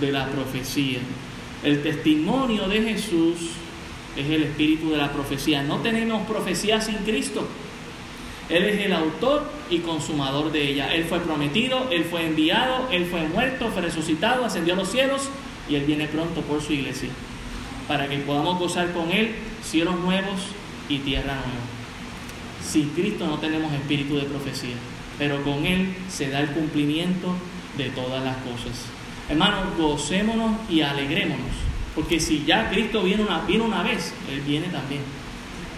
de 0.00 0.12
la 0.12 0.28
profecía. 0.28 0.98
El 1.62 1.82
testimonio 1.82 2.68
de 2.68 2.82
Jesús 2.82 3.36
es 4.16 4.26
el 4.30 4.44
espíritu 4.44 4.90
de 4.90 4.96
la 4.96 5.12
profecía. 5.12 5.62
No 5.62 5.78
tenemos 5.78 6.26
profecía 6.26 6.80
sin 6.80 6.96
Cristo. 6.98 7.46
Él 8.48 8.64
es 8.64 8.80
el 8.86 8.92
autor 8.92 9.50
y 9.70 9.78
consumador 9.78 10.50
de 10.50 10.70
ella. 10.70 10.94
Él 10.94 11.04
fue 11.04 11.20
prometido, 11.20 11.88
Él 11.90 12.04
fue 12.04 12.26
enviado, 12.26 12.88
Él 12.90 13.06
fue 13.06 13.26
muerto, 13.28 13.70
fue 13.70 13.82
resucitado, 13.82 14.44
ascendió 14.44 14.74
a 14.74 14.76
los 14.78 14.88
cielos 14.88 15.28
y 15.68 15.74
Él 15.74 15.84
viene 15.84 16.06
pronto 16.06 16.40
por 16.40 16.62
su 16.62 16.72
iglesia. 16.72 17.10
Para 17.86 18.08
que 18.08 18.18
podamos 18.18 18.58
gozar 18.58 18.92
con 18.92 19.10
Él 19.10 19.34
cielos 19.62 19.98
nuevos 20.00 20.40
y 20.88 20.98
tierra 20.98 21.34
nueva. 21.34 21.78
Sin 22.64 22.90
Cristo 22.90 23.26
no 23.26 23.38
tenemos 23.38 23.72
espíritu 23.72 24.16
de 24.16 24.22
profecía, 24.22 24.76
pero 25.18 25.42
con 25.42 25.64
Él 25.64 25.94
se 26.08 26.28
da 26.28 26.40
el 26.40 26.50
cumplimiento 26.50 27.34
de 27.76 27.90
todas 27.90 28.22
las 28.24 28.36
cosas. 28.38 28.86
Hermanos, 29.28 29.76
gocémonos 29.78 30.56
y 30.70 30.80
alegrémonos, 30.80 31.52
porque 31.94 32.20
si 32.20 32.44
ya 32.44 32.70
Cristo 32.70 33.02
viene 33.02 33.22
una, 33.22 33.40
viene 33.40 33.64
una 33.64 33.82
vez, 33.82 34.12
Él 34.30 34.40
viene 34.40 34.68
también. 34.68 35.02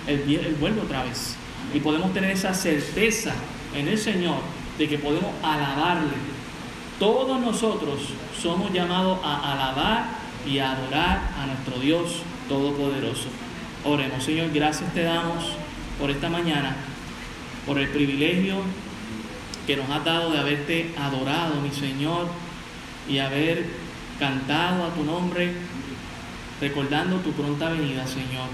Él, 0.07 0.57
vuelve 0.59 0.81
otra 0.81 1.05
vez. 1.05 1.37
Y 1.75 1.81
podemos 1.81 2.13
tener 2.13 2.31
esa 2.31 2.55
certeza 2.55 3.33
en 3.75 3.89
el 3.89 3.99
Señor 3.99 4.39
de 4.79 4.89
que 4.89 4.99
podemos 4.99 5.31
alabarle. 5.43 6.15
Todos 6.99 7.41
nosotros 7.41 8.01
somos 8.41 8.73
llamados 8.73 9.19
a 9.25 9.53
alabar 9.53 10.07
y 10.47 10.59
a 10.59 10.73
adorar 10.73 11.31
a 11.39 11.47
nuestro 11.47 11.79
Dios 11.79 12.23
Todopoderoso. 12.49 13.29
Oremos, 13.83 14.23
Señor, 14.23 14.51
gracias 14.53 14.93
te 14.93 15.05
damos 15.05 15.43
por 15.99 16.11
esta 16.11 16.29
mañana, 16.29 16.77
por 17.67 17.79
el 17.79 17.89
privilegio 17.89 18.57
que 19.67 19.75
nos 19.75 19.89
has 19.89 20.05
dado 20.05 20.33
de 20.33 20.39
haberte 20.39 20.91
adorado, 20.99 21.63
mi 21.63 21.71
Señor, 21.71 22.29
y 23.09 23.19
haber 23.19 23.65
cantado 24.19 24.85
a 24.85 24.95
tu 24.95 25.03
nombre, 25.03 25.53
recordando 26.61 27.17
tu 27.21 27.33
pronta 27.33 27.71
venida, 27.71 28.07
Señor. 28.07 28.51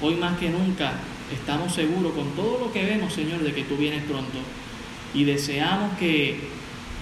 Hoy 0.00 0.14
más 0.14 0.38
que 0.38 0.48
nunca 0.48 0.92
estamos 1.32 1.74
seguros 1.74 2.12
con 2.12 2.30
todo 2.36 2.66
lo 2.66 2.72
que 2.72 2.84
vemos, 2.84 3.12
Señor, 3.12 3.40
de 3.40 3.52
que 3.52 3.64
tú 3.64 3.76
vienes 3.76 4.04
pronto. 4.04 4.38
Y 5.12 5.24
deseamos 5.24 5.98
que 5.98 6.38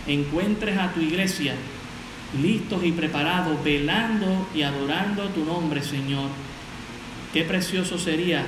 encuentres 0.07 0.79
a 0.79 0.95
tu 0.95 1.01
iglesia 1.01 1.55
listos 2.41 2.83
y 2.85 2.93
preparados, 2.93 3.63
velando 3.63 4.49
y 4.55 4.63
adorando 4.63 5.25
tu 5.29 5.45
nombre, 5.45 5.83
Señor. 5.83 6.31
Qué 7.35 7.43
precioso 7.43 7.99
sería, 7.99 8.47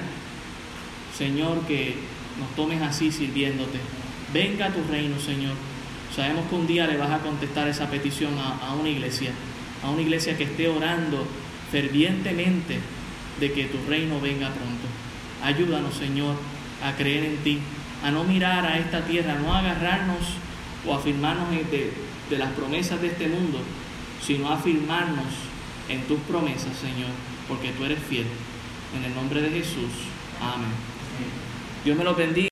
Señor, 1.18 1.62
que 1.66 1.96
nos 2.38 2.54
tomes 2.54 2.80
así 2.82 3.10
sirviéndote. 3.10 3.80
Venga 4.32 4.66
a 4.66 4.72
tu 4.72 4.80
reino, 4.88 5.18
Señor. 5.18 5.54
Sabemos 6.14 6.46
que 6.46 6.54
un 6.54 6.68
día 6.68 6.86
le 6.86 6.96
vas 6.96 7.10
a 7.10 7.18
contestar 7.18 7.66
esa 7.66 7.90
petición 7.90 8.38
a, 8.38 8.64
a 8.64 8.74
una 8.74 8.88
iglesia, 8.88 9.32
a 9.82 9.90
una 9.90 10.02
iglesia 10.02 10.38
que 10.38 10.44
esté 10.44 10.68
orando 10.68 11.26
fervientemente 11.72 12.78
de 13.40 13.52
que 13.52 13.64
tu 13.64 13.78
reino 13.88 14.20
venga 14.20 14.50
pronto. 14.50 14.86
Ayúdanos, 15.42 15.94
Señor, 15.96 16.36
a 16.80 16.92
creer 16.92 17.24
en 17.24 17.38
ti, 17.38 17.58
a 18.04 18.12
no 18.12 18.22
mirar 18.22 18.64
a 18.66 18.78
esta 18.78 19.04
tierra, 19.04 19.34
no 19.34 19.52
agarrarnos 19.52 20.22
o 20.86 20.94
afirmarnos 20.94 21.50
de, 21.50 21.92
de 22.30 22.38
las 22.38 22.52
promesas 22.52 23.02
de 23.02 23.08
este 23.08 23.26
mundo, 23.26 23.58
sino 24.24 24.48
afirmarnos 24.48 25.34
en 25.88 26.02
tus 26.02 26.20
promesas, 26.20 26.76
Señor, 26.80 27.10
porque 27.48 27.72
tú 27.72 27.84
eres 27.84 27.98
fiel. 28.08 28.26
En 28.96 29.04
el 29.04 29.14
nombre 29.14 29.42
de 29.42 29.50
Jesús. 29.50 29.92
Amén. 30.40 30.70
Dios 31.84 31.96
me 31.96 32.04
lo 32.04 32.14
bendiga. 32.14 32.36